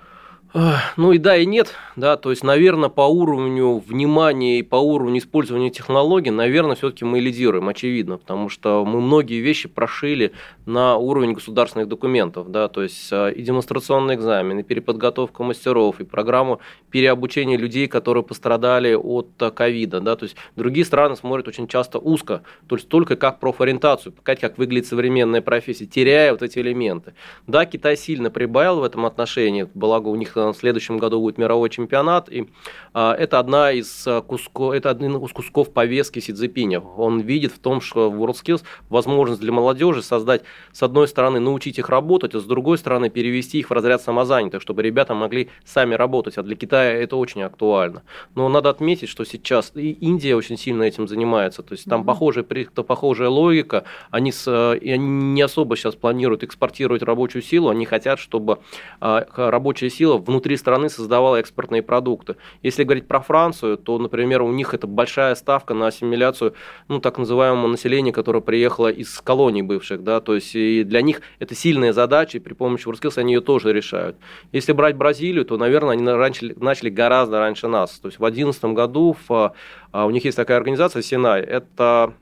Ну 0.95 1.11
и 1.11 1.17
да, 1.17 1.35
и 1.35 1.45
нет, 1.45 1.75
да, 1.97 2.15
то 2.15 2.29
есть, 2.29 2.41
наверное, 2.41 2.87
по 2.87 3.01
уровню 3.01 3.79
внимания 3.79 4.59
и 4.59 4.63
по 4.63 4.77
уровню 4.77 5.19
использования 5.19 5.69
технологий, 5.69 6.29
наверное, 6.31 6.77
все-таки 6.77 7.03
мы 7.03 7.19
лидируем, 7.19 7.67
очевидно, 7.67 8.17
потому 8.17 8.47
что 8.47 8.85
мы 8.85 9.01
многие 9.01 9.41
вещи 9.41 9.67
прошили 9.67 10.31
на 10.65 10.95
уровень 10.95 11.33
государственных 11.33 11.89
документов, 11.89 12.51
да, 12.51 12.69
то 12.69 12.83
есть 12.83 13.09
а, 13.11 13.27
и 13.27 13.41
демонстрационные 13.41 14.15
экзамены, 14.15 14.61
и 14.61 14.63
переподготовка 14.63 15.43
мастеров, 15.43 15.99
и 15.99 16.05
программу 16.05 16.61
переобучения 16.89 17.57
людей, 17.57 17.89
которые 17.89 18.23
пострадали 18.23 18.93
от 18.93 19.27
а, 19.39 19.51
ковида, 19.51 19.99
да, 19.99 20.15
то 20.15 20.23
есть 20.23 20.37
другие 20.55 20.85
страны 20.85 21.17
смотрят 21.17 21.49
очень 21.49 21.67
часто 21.67 21.99
узко, 21.99 22.43
то 22.67 22.77
есть 22.77 22.87
только 22.87 23.17
как 23.17 23.41
профориентацию, 23.41 24.13
показать, 24.13 24.39
как 24.39 24.57
выглядит 24.57 24.87
современная 24.87 25.41
профессия, 25.41 25.85
теряя 25.85 26.31
вот 26.31 26.43
эти 26.43 26.59
элементы. 26.59 27.13
Да, 27.45 27.65
Китай 27.65 27.97
сильно 27.97 28.31
прибавил 28.31 28.79
в 28.79 28.83
этом 28.83 29.05
отношении, 29.05 29.67
благо 29.73 30.07
у 30.07 30.15
них 30.15 30.37
в 30.53 30.57
следующем 30.57 30.97
году 30.97 31.19
будет 31.19 31.38
мировой 31.38 31.69
чемпионат, 31.69 32.30
и 32.30 32.50
а, 32.94 33.13
это 33.13 33.39
одна 33.39 33.71
из 33.71 34.07
кусков, 34.27 34.74
это 34.74 34.89
один 34.89 35.15
из 35.18 35.31
кусков 35.31 35.71
повестки 35.71 36.19
Си 36.19 36.33
Цзепиня. 36.33 36.80
Он 36.80 37.19
видит 37.19 37.51
в 37.51 37.59
том, 37.59 37.81
что 37.81 38.09
в 38.09 38.24
WorldSkills 38.24 38.63
возможность 38.89 39.42
для 39.42 39.51
молодежи 39.51 40.01
создать, 40.01 40.44
с 40.71 40.83
одной 40.83 41.07
стороны, 41.07 41.39
научить 41.39 41.80
их 41.80 41.89
работать, 41.89 42.36
а 42.36 42.39
с 42.39 42.45
другой 42.45 42.77
стороны, 42.77 43.09
перевести 43.09 43.59
их 43.59 43.69
в 43.69 43.74
разряд 43.74 44.01
самозанятых, 44.01 44.62
чтобы 44.62 44.83
ребята 44.83 45.13
могли 45.13 45.50
сами 45.63 45.95
работать, 45.95 46.38
а 46.38 46.44
для 46.44 46.56
Китая 46.56 46.91
это 46.94 47.15
очень 47.15 47.41
актуально. 47.41 48.03
Но 48.36 48.50
надо 48.50 48.69
отметить, 48.69 49.09
что 49.09 49.25
сейчас 49.25 49.71
и 49.75 49.91
Индия 49.91 50.36
очень 50.36 50.57
сильно 50.57 50.83
этим 50.83 51.07
занимается, 51.07 51.63
то 51.63 51.74
есть 51.74 51.86
там 51.86 52.01
mm-hmm. 52.01 52.06
похожая, 52.06 52.44
похожая 52.44 53.30
логика, 53.30 53.83
они, 54.12 54.31
с, 54.31 54.75
и 54.75 54.91
они 54.91 55.06
не 55.06 55.41
особо 55.41 55.75
сейчас 55.75 55.95
планируют 55.95 56.44
экспортировать 56.44 57.03
рабочую 57.03 57.41
силу, 57.41 57.69
они 57.69 57.86
хотят, 57.86 58.19
чтобы 58.19 58.59
а, 59.00 59.25
рабочая 59.36 59.89
сила 59.89 60.18
внутри 60.25 60.57
страны 60.57 60.89
создавала 60.89 61.38
экспортные 61.38 61.81
продукты. 61.81 62.36
Если 62.63 62.83
говорить 62.83 63.07
про 63.07 63.19
Францию, 63.19 63.77
то, 63.77 63.98
например, 63.98 64.42
у 64.42 64.51
них 64.51 64.74
это 64.74 64.88
большая 64.88 65.36
ставка 65.36 65.74
на 65.74 65.88
ассимиляцию 65.88 66.54
ну, 66.88 67.00
так 67.00 67.18
называемого 67.18 67.68
населения, 67.68 68.12
которое 68.12 68.42
приехало 68.42 68.88
из 68.88 69.22
колоний 69.22 69.62
бывших. 69.62 70.04
Да, 70.04 70.19
то 70.19 70.36
есть 70.36 70.56
и 70.56 70.83
для 70.83 71.01
них 71.01 71.22
это 71.39 71.56
сильная 71.56 71.94
задача, 71.94 72.38
и 72.38 72.42
при 72.42 72.54
помощи 72.54 72.88
WorldSkills 72.88 73.18
они 73.18 73.33
ее 73.33 73.42
тоже 73.42 73.74
решают. 73.74 74.18
Если 74.51 74.74
брать 74.74 74.96
Бразилию, 74.96 75.46
то, 75.46 75.58
наверное, 75.58 75.94
они 75.94 76.05
раньше, 76.05 76.53
начали 76.58 76.89
гораздо 76.89 77.39
раньше 77.39 77.67
нас. 77.67 78.00
То 78.00 78.08
есть 78.08 78.17
в 78.17 78.22
2011 78.22 78.65
году 78.74 79.15
в, 79.27 79.53
а, 79.91 80.05
у 80.05 80.10
них 80.10 80.25
есть 80.25 80.38
такая 80.38 80.58
организация 80.58 81.01
Синай. 81.01 81.41
Это 81.41 82.13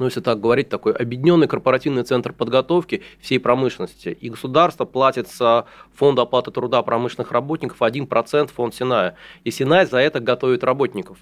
ну, 0.00 0.06
если 0.06 0.20
так 0.20 0.40
говорить, 0.40 0.68
такой 0.68 0.92
объединенный 0.94 1.46
корпоративный 1.46 2.02
центр 2.04 2.32
подготовки 2.32 3.02
всей 3.20 3.38
промышленности. 3.38 4.16
И 4.20 4.30
государство 4.30 4.86
платит 4.86 5.28
с 5.28 5.66
фонда 5.94 6.22
оплаты 6.22 6.50
труда 6.50 6.82
промышленных 6.82 7.30
работников 7.30 7.82
1% 7.82 8.48
фонд 8.48 8.74
Синая. 8.74 9.16
И 9.44 9.50
Синай 9.50 9.84
за 9.84 9.98
это 9.98 10.18
готовит 10.20 10.64
работников. 10.64 11.18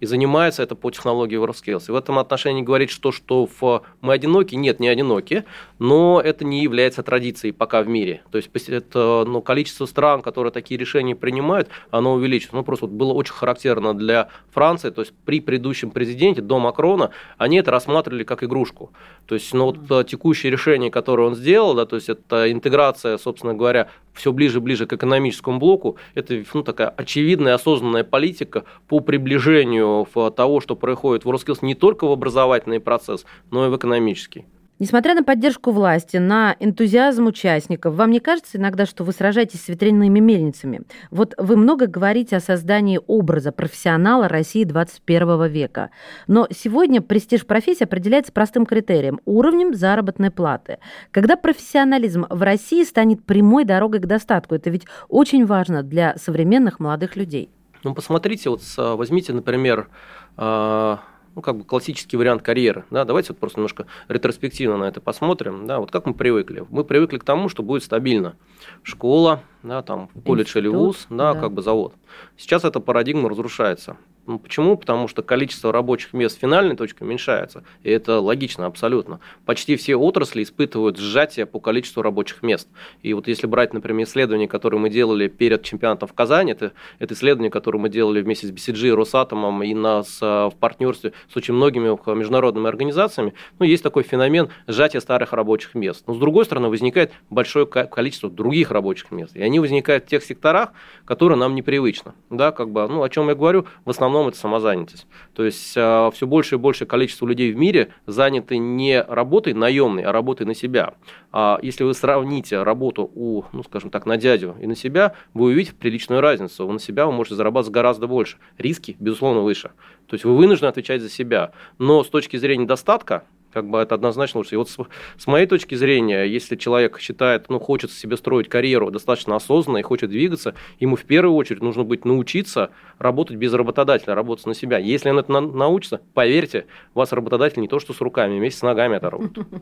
И 0.00 0.06
занимается 0.06 0.62
это 0.62 0.74
по 0.74 0.90
технологии 0.90 1.38
WorldSkills. 1.38 1.84
И 1.88 1.92
в 1.92 1.96
этом 1.96 2.18
отношении 2.18 2.62
говорить, 2.62 2.90
что, 2.90 3.12
что 3.12 3.46
в... 3.46 3.82
мы 4.00 4.12
одиноки, 4.12 4.54
нет, 4.54 4.80
не 4.80 4.88
одиноки, 4.88 5.44
но 5.78 6.20
это 6.22 6.44
не 6.44 6.62
является 6.62 7.02
традицией 7.02 7.52
пока 7.52 7.82
в 7.82 7.88
мире. 7.88 8.22
То 8.30 8.38
есть 8.38 8.50
это, 8.68 9.24
ну, 9.26 9.40
количество 9.40 9.86
стран, 9.86 10.22
которые 10.22 10.52
такие 10.52 10.78
решения 10.78 11.16
принимают, 11.16 11.68
оно 11.90 12.12
увеличится. 12.14 12.54
Ну, 12.54 12.62
просто 12.62 12.86
вот 12.86 12.94
было 12.94 13.12
очень 13.12 13.32
характерно 13.32 13.94
для 13.94 14.28
Франции, 14.50 14.90
то 14.90 15.00
есть 15.02 15.12
при 15.24 15.40
предыдущем 15.40 15.90
президенте, 15.90 16.42
до 16.42 16.58
Макрона, 16.58 17.10
они 17.36 17.58
это 17.58 17.70
рассматривали 17.70 18.17
рассматривали 18.18 18.24
как 18.24 18.42
игрушку. 18.42 18.90
То 19.26 19.34
есть, 19.34 19.54
ну, 19.54 19.66
вот 19.66 20.06
текущее 20.06 20.50
решение, 20.52 20.90
которое 20.90 21.28
он 21.28 21.34
сделал, 21.34 21.74
да, 21.74 21.84
то 21.84 21.96
есть 21.96 22.08
это 22.08 22.50
интеграция, 22.50 23.18
собственно 23.18 23.54
говоря, 23.54 23.86
все 24.14 24.32
ближе 24.32 24.58
и 24.58 24.60
ближе 24.60 24.86
к 24.86 24.92
экономическому 24.92 25.58
блоку, 25.58 25.96
это 26.14 26.44
ну, 26.54 26.62
такая 26.62 26.88
очевидная 26.88 27.54
осознанная 27.54 28.04
политика 28.04 28.64
по 28.88 29.00
приближению 29.00 30.06
того, 30.36 30.60
что 30.60 30.76
происходит 30.76 31.24
в 31.24 31.30
Роскилс 31.30 31.62
не 31.62 31.74
только 31.74 32.06
в 32.06 32.12
образовательный 32.12 32.80
процесс, 32.80 33.24
но 33.50 33.66
и 33.66 33.70
в 33.70 33.76
экономический. 33.76 34.44
Несмотря 34.80 35.16
на 35.16 35.24
поддержку 35.24 35.72
власти, 35.72 36.18
на 36.18 36.54
энтузиазм 36.60 37.26
участников, 37.26 37.96
вам 37.96 38.12
не 38.12 38.20
кажется 38.20 38.58
иногда, 38.58 38.86
что 38.86 39.02
вы 39.02 39.12
сражаетесь 39.12 39.62
с 39.62 39.68
ветряными 39.68 40.20
мельницами? 40.20 40.82
Вот 41.10 41.34
вы 41.36 41.56
много 41.56 41.88
говорите 41.88 42.36
о 42.36 42.40
создании 42.40 43.00
образа 43.08 43.50
профессионала 43.50 44.28
России 44.28 44.62
21 44.62 45.48
века. 45.48 45.90
Но 46.28 46.46
сегодня 46.52 47.02
престиж 47.02 47.44
профессии 47.44 47.82
определяется 47.82 48.30
простым 48.30 48.66
критерием– 48.66 49.20
уровнем 49.24 49.74
заработной 49.74 50.30
платы. 50.30 50.78
Когда 51.10 51.34
профессионализм 51.36 52.26
в 52.30 52.40
России 52.42 52.84
станет 52.84 53.24
прямой 53.24 53.64
дорогой 53.64 53.98
к 53.98 54.06
достатку, 54.06 54.54
это 54.54 54.70
ведь 54.70 54.86
очень 55.08 55.44
важно 55.44 55.82
для 55.82 56.16
современных 56.18 56.78
молодых 56.78 57.16
людей. 57.16 57.50
Ну, 57.82 57.94
посмотрите, 57.94 58.48
вот 58.50 58.62
возьмите, 58.76 59.32
например, 59.32 59.88
а, 60.36 61.00
ну, 61.34 61.42
как 61.42 61.56
бы 61.56 61.64
классический 61.64 62.16
вариант 62.16 62.42
карьеры. 62.42 62.84
Да? 62.90 63.04
Давайте 63.04 63.32
вот 63.32 63.38
просто 63.38 63.58
немножко 63.58 63.86
ретроспективно 64.08 64.76
на 64.76 64.84
это 64.84 65.00
посмотрим. 65.00 65.66
Да? 65.66 65.78
Вот 65.78 65.90
как 65.90 66.06
мы 66.06 66.14
привыкли? 66.14 66.64
Мы 66.70 66.84
привыкли 66.84 67.18
к 67.18 67.24
тому, 67.24 67.48
что 67.48 67.62
будет 67.62 67.82
стабильно. 67.84 68.36
Школа, 68.82 69.42
да, 69.62 69.82
там, 69.82 70.08
колледж 70.24 70.48
Институт, 70.48 70.62
или 70.62 70.68
вуз, 70.68 71.06
да, 71.10 71.34
да, 71.34 71.40
как 71.40 71.52
бы 71.52 71.62
завод. 71.62 71.94
Сейчас 72.36 72.64
эта 72.64 72.80
парадигма 72.80 73.28
разрушается. 73.28 73.96
Ну, 74.28 74.38
почему? 74.38 74.76
Потому 74.76 75.08
что 75.08 75.22
количество 75.22 75.72
рабочих 75.72 76.12
мест 76.12 76.38
финальной 76.38 76.76
точке 76.76 77.02
уменьшается. 77.02 77.64
И 77.82 77.90
это 77.90 78.20
логично 78.20 78.66
абсолютно. 78.66 79.20
Почти 79.46 79.74
все 79.76 79.96
отрасли 79.96 80.42
испытывают 80.42 80.98
сжатие 80.98 81.46
по 81.46 81.60
количеству 81.60 82.02
рабочих 82.02 82.42
мест. 82.42 82.68
И 83.00 83.14
вот 83.14 83.26
если 83.26 83.46
брать, 83.46 83.72
например, 83.72 84.06
исследование, 84.06 84.46
которое 84.46 84.76
мы 84.76 84.90
делали 84.90 85.28
перед 85.28 85.62
чемпионатом 85.62 86.10
в 86.10 86.12
Казани, 86.12 86.52
это, 86.52 86.72
это 86.98 87.14
исследование, 87.14 87.50
которое 87.50 87.78
мы 87.78 87.88
делали 87.88 88.20
вместе 88.20 88.46
с 88.46 88.50
BCG, 88.50 88.94
Росатомом 88.94 89.62
и 89.62 89.72
нас 89.72 90.20
в 90.20 90.52
партнерстве 90.60 91.14
с 91.32 91.34
очень 91.34 91.54
многими 91.54 91.88
международными 92.14 92.68
организациями, 92.68 93.32
ну, 93.58 93.64
есть 93.64 93.82
такой 93.82 94.02
феномен 94.02 94.50
сжатия 94.66 95.00
старых 95.00 95.32
рабочих 95.32 95.74
мест. 95.74 96.04
Но 96.06 96.12
с 96.12 96.18
другой 96.18 96.44
стороны, 96.44 96.68
возникает 96.68 97.12
большое 97.30 97.64
количество 97.64 98.28
других 98.28 98.72
рабочих 98.72 99.10
мест. 99.10 99.34
И 99.34 99.42
они 99.42 99.58
возникают 99.58 100.04
в 100.04 100.08
тех 100.08 100.22
секторах, 100.22 100.74
которые 101.06 101.38
нам 101.38 101.54
непривычны. 101.54 102.12
Да, 102.28 102.52
как 102.52 102.68
бы, 102.68 102.86
ну, 102.88 103.02
о 103.02 103.08
чем 103.08 103.28
я 103.30 103.34
говорю, 103.34 103.64
в 103.86 103.90
основном 103.90 104.17
основном 104.18 104.28
это 104.28 104.38
самозанятость. 104.38 105.06
То 105.34 105.44
есть 105.44 105.74
а, 105.76 106.10
все 106.10 106.26
больше 106.26 106.56
и 106.56 106.58
больше 106.58 106.86
количество 106.86 107.26
людей 107.26 107.52
в 107.52 107.56
мире 107.56 107.92
заняты 108.06 108.58
не 108.58 109.02
работой 109.02 109.54
наемной, 109.54 110.02
а 110.02 110.12
работой 110.12 110.46
на 110.46 110.54
себя. 110.54 110.94
А 111.32 111.58
если 111.62 111.84
вы 111.84 111.94
сравните 111.94 112.62
работу 112.62 113.10
у, 113.14 113.44
ну, 113.52 113.62
скажем 113.62 113.90
так, 113.90 114.06
на 114.06 114.16
дядю 114.16 114.56
и 114.60 114.66
на 114.66 114.74
себя, 114.74 115.14
вы 115.34 115.46
увидите 115.46 115.76
приличную 115.76 116.20
разницу. 116.20 116.66
Вы 116.66 116.74
на 116.74 116.80
себя 116.80 117.06
вы 117.06 117.12
можете 117.12 117.36
зарабатывать 117.36 117.74
гораздо 117.74 118.06
больше. 118.06 118.38
Риски, 118.56 118.96
безусловно, 118.98 119.40
выше. 119.40 119.70
То 120.06 120.14
есть 120.14 120.24
вы 120.24 120.36
вынуждены 120.36 120.68
отвечать 120.68 121.02
за 121.02 121.10
себя. 121.10 121.52
Но 121.78 122.02
с 122.02 122.08
точки 122.08 122.36
зрения 122.36 122.66
достатка, 122.66 123.24
как 123.58 123.68
бы 123.68 123.78
это 123.78 123.96
однозначно 123.96 124.38
лучше. 124.38 124.54
И 124.54 124.58
вот 124.58 124.70
с, 124.70 124.76
с 125.16 125.26
моей 125.26 125.46
точки 125.46 125.74
зрения, 125.74 126.22
если 126.22 126.54
человек 126.54 127.00
считает, 127.00 127.48
ну, 127.48 127.58
хочет 127.58 127.90
себе 127.90 128.16
строить 128.16 128.48
карьеру 128.48 128.90
достаточно 128.90 129.34
осознанно 129.34 129.78
и 129.78 129.82
хочет 129.82 130.10
двигаться, 130.10 130.54
ему 130.78 130.94
в 130.94 131.02
первую 131.02 131.34
очередь 131.34 131.60
нужно 131.60 131.82
быть 131.82 132.04
научиться 132.04 132.70
работать 132.98 133.36
без 133.36 133.52
работодателя, 133.52 134.14
работать 134.14 134.46
на 134.46 134.54
себя. 134.54 134.78
Если 134.78 135.10
он 135.10 135.18
это 135.18 135.32
на, 135.32 135.40
научится, 135.40 136.00
поверьте, 136.14 136.66
у 136.94 137.00
вас 137.00 137.12
работодатель 137.12 137.60
не 137.60 137.68
то, 137.68 137.80
что 137.80 137.92
с 137.92 138.00
руками, 138.00 138.38
вместе 138.38 138.60
с 138.60 138.62
ногами 138.62 138.96
это 138.96 139.10
работает. 139.10 139.48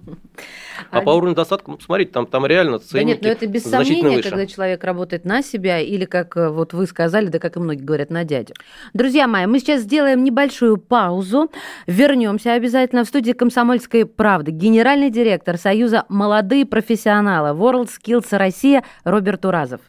А 0.91 1.01
по 1.01 1.11
уровню 1.11 1.35
достатка, 1.35 1.71
ну, 1.71 1.81
смотрите, 1.81 2.13
там, 2.13 2.27
там 2.27 2.47
реально 2.47 2.79
ценники 2.79 2.93
Да 2.93 3.03
нет, 3.05 3.23
но 3.23 3.29
это 3.29 3.47
без 3.47 3.65
сомнения, 3.65 4.23
когда 4.23 4.47
человек 4.47 4.85
работает 4.85 5.25
на 5.25 5.43
себя, 5.43 5.81
или, 5.81 6.05
как 6.05 6.37
э, 6.37 6.51
вот 6.51 6.75
вы 6.75 6.87
сказали, 6.87 7.27
да 7.29 7.39
как 7.39 7.57
и 7.57 7.61
многие 7.61 7.83
говорят, 7.83 8.11
на 8.11 8.25
дядю. 8.25 8.55
Друзья 8.93 9.27
мои, 9.27 9.47
мы 9.47 9.59
сейчас 9.59 9.83
сделаем 9.83 10.23
небольшую 10.23 10.77
паузу, 10.77 11.51
вернемся 11.87 12.53
обязательно 12.53 13.05
в 13.05 13.09
студии 13.09 13.33
«Комсомольская 13.33 13.86
«Комсомольской 13.87 14.05
правды» 14.05 14.51
генеральный 14.51 15.11
директор 15.11 15.57
Союза 15.57 16.05
«Молодые 16.09 16.67
профессионалы» 16.67 17.51
World 17.51 17.89
Skills 17.89 18.27
Россия 18.37 18.83
Роберт 19.05 19.45
Уразов. 19.45 19.81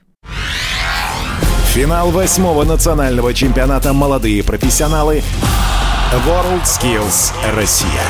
Финал 1.73 2.09
восьмого 2.11 2.63
национального 2.63 3.33
чемпионата 3.33 3.93
«Молодые 3.93 4.43
профессионалы» 4.43 5.23
World 6.27 6.63
Skills 6.63 7.31
Россия. 7.55 8.03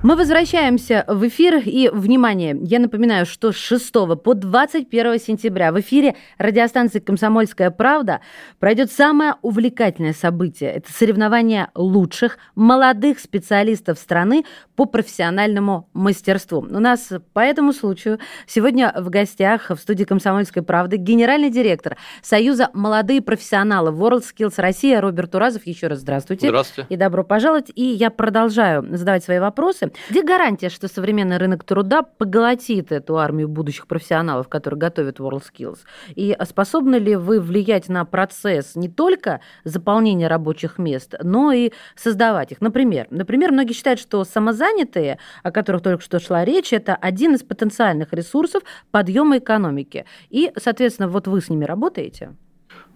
Мы 0.00 0.14
возвращаемся 0.14 1.04
в 1.08 1.26
эфир. 1.26 1.56
И, 1.56 1.90
внимание, 1.92 2.56
я 2.62 2.78
напоминаю, 2.78 3.26
что 3.26 3.50
с 3.50 3.56
6 3.56 3.92
по 4.22 4.34
21 4.34 5.18
сентября 5.18 5.72
в 5.72 5.80
эфире 5.80 6.14
радиостанции 6.38 7.00
«Комсомольская 7.00 7.72
правда» 7.72 8.20
пройдет 8.60 8.92
самое 8.92 9.34
увлекательное 9.42 10.12
событие. 10.12 10.70
Это 10.70 10.92
соревнование 10.92 11.70
лучших 11.74 12.38
молодых 12.54 13.18
специалистов 13.18 13.98
страны 13.98 14.44
по 14.76 14.84
профессиональному 14.84 15.88
мастерству. 15.94 16.60
У 16.60 16.78
нас 16.78 17.12
по 17.32 17.40
этому 17.40 17.72
случаю 17.72 18.20
сегодня 18.46 18.94
в 18.96 19.10
гостях 19.10 19.70
в 19.70 19.78
студии 19.78 20.04
«Комсомольской 20.04 20.62
правды» 20.62 20.96
генеральный 20.96 21.50
директор 21.50 21.96
Союза 22.22 22.70
«Молодые 22.72 23.20
профессионалы» 23.20 23.90
World 23.90 24.22
Skills 24.22 24.54
Россия 24.58 25.00
Роберт 25.00 25.34
Уразов. 25.34 25.66
Еще 25.66 25.88
раз 25.88 25.98
здравствуйте. 25.98 26.46
Здравствуйте. 26.46 26.94
И 26.94 26.96
добро 26.96 27.24
пожаловать. 27.24 27.72
И 27.74 27.82
я 27.82 28.10
продолжаю 28.10 28.86
задавать 28.96 29.24
свои 29.24 29.40
вопросы. 29.40 29.87
Где 30.10 30.22
гарантия, 30.22 30.68
что 30.68 30.88
современный 30.88 31.38
рынок 31.38 31.64
труда 31.64 32.02
поглотит 32.02 32.92
эту 32.92 33.18
армию 33.18 33.48
будущих 33.48 33.86
профессионалов, 33.86 34.48
которые 34.48 34.78
готовят 34.78 35.20
WorldSkills? 35.20 35.78
И 36.14 36.36
способны 36.44 36.96
ли 36.96 37.16
вы 37.16 37.40
влиять 37.40 37.88
на 37.88 38.04
процесс 38.04 38.76
не 38.76 38.88
только 38.88 39.40
заполнения 39.64 40.28
рабочих 40.28 40.78
мест, 40.78 41.14
но 41.22 41.52
и 41.52 41.72
создавать 41.96 42.52
их? 42.52 42.60
Например, 42.60 43.06
например 43.10 43.52
многие 43.52 43.72
считают, 43.72 44.00
что 44.00 44.24
самозанятые, 44.24 45.18
о 45.42 45.50
которых 45.50 45.82
только 45.82 46.02
что 46.02 46.18
шла 46.18 46.44
речь, 46.44 46.72
это 46.72 46.94
один 46.94 47.34
из 47.34 47.42
потенциальных 47.42 48.12
ресурсов 48.12 48.62
подъема 48.90 49.38
экономики. 49.38 50.04
И, 50.30 50.52
соответственно, 50.56 51.08
вот 51.08 51.26
вы 51.28 51.40
с 51.40 51.48
ними 51.48 51.64
работаете? 51.64 52.34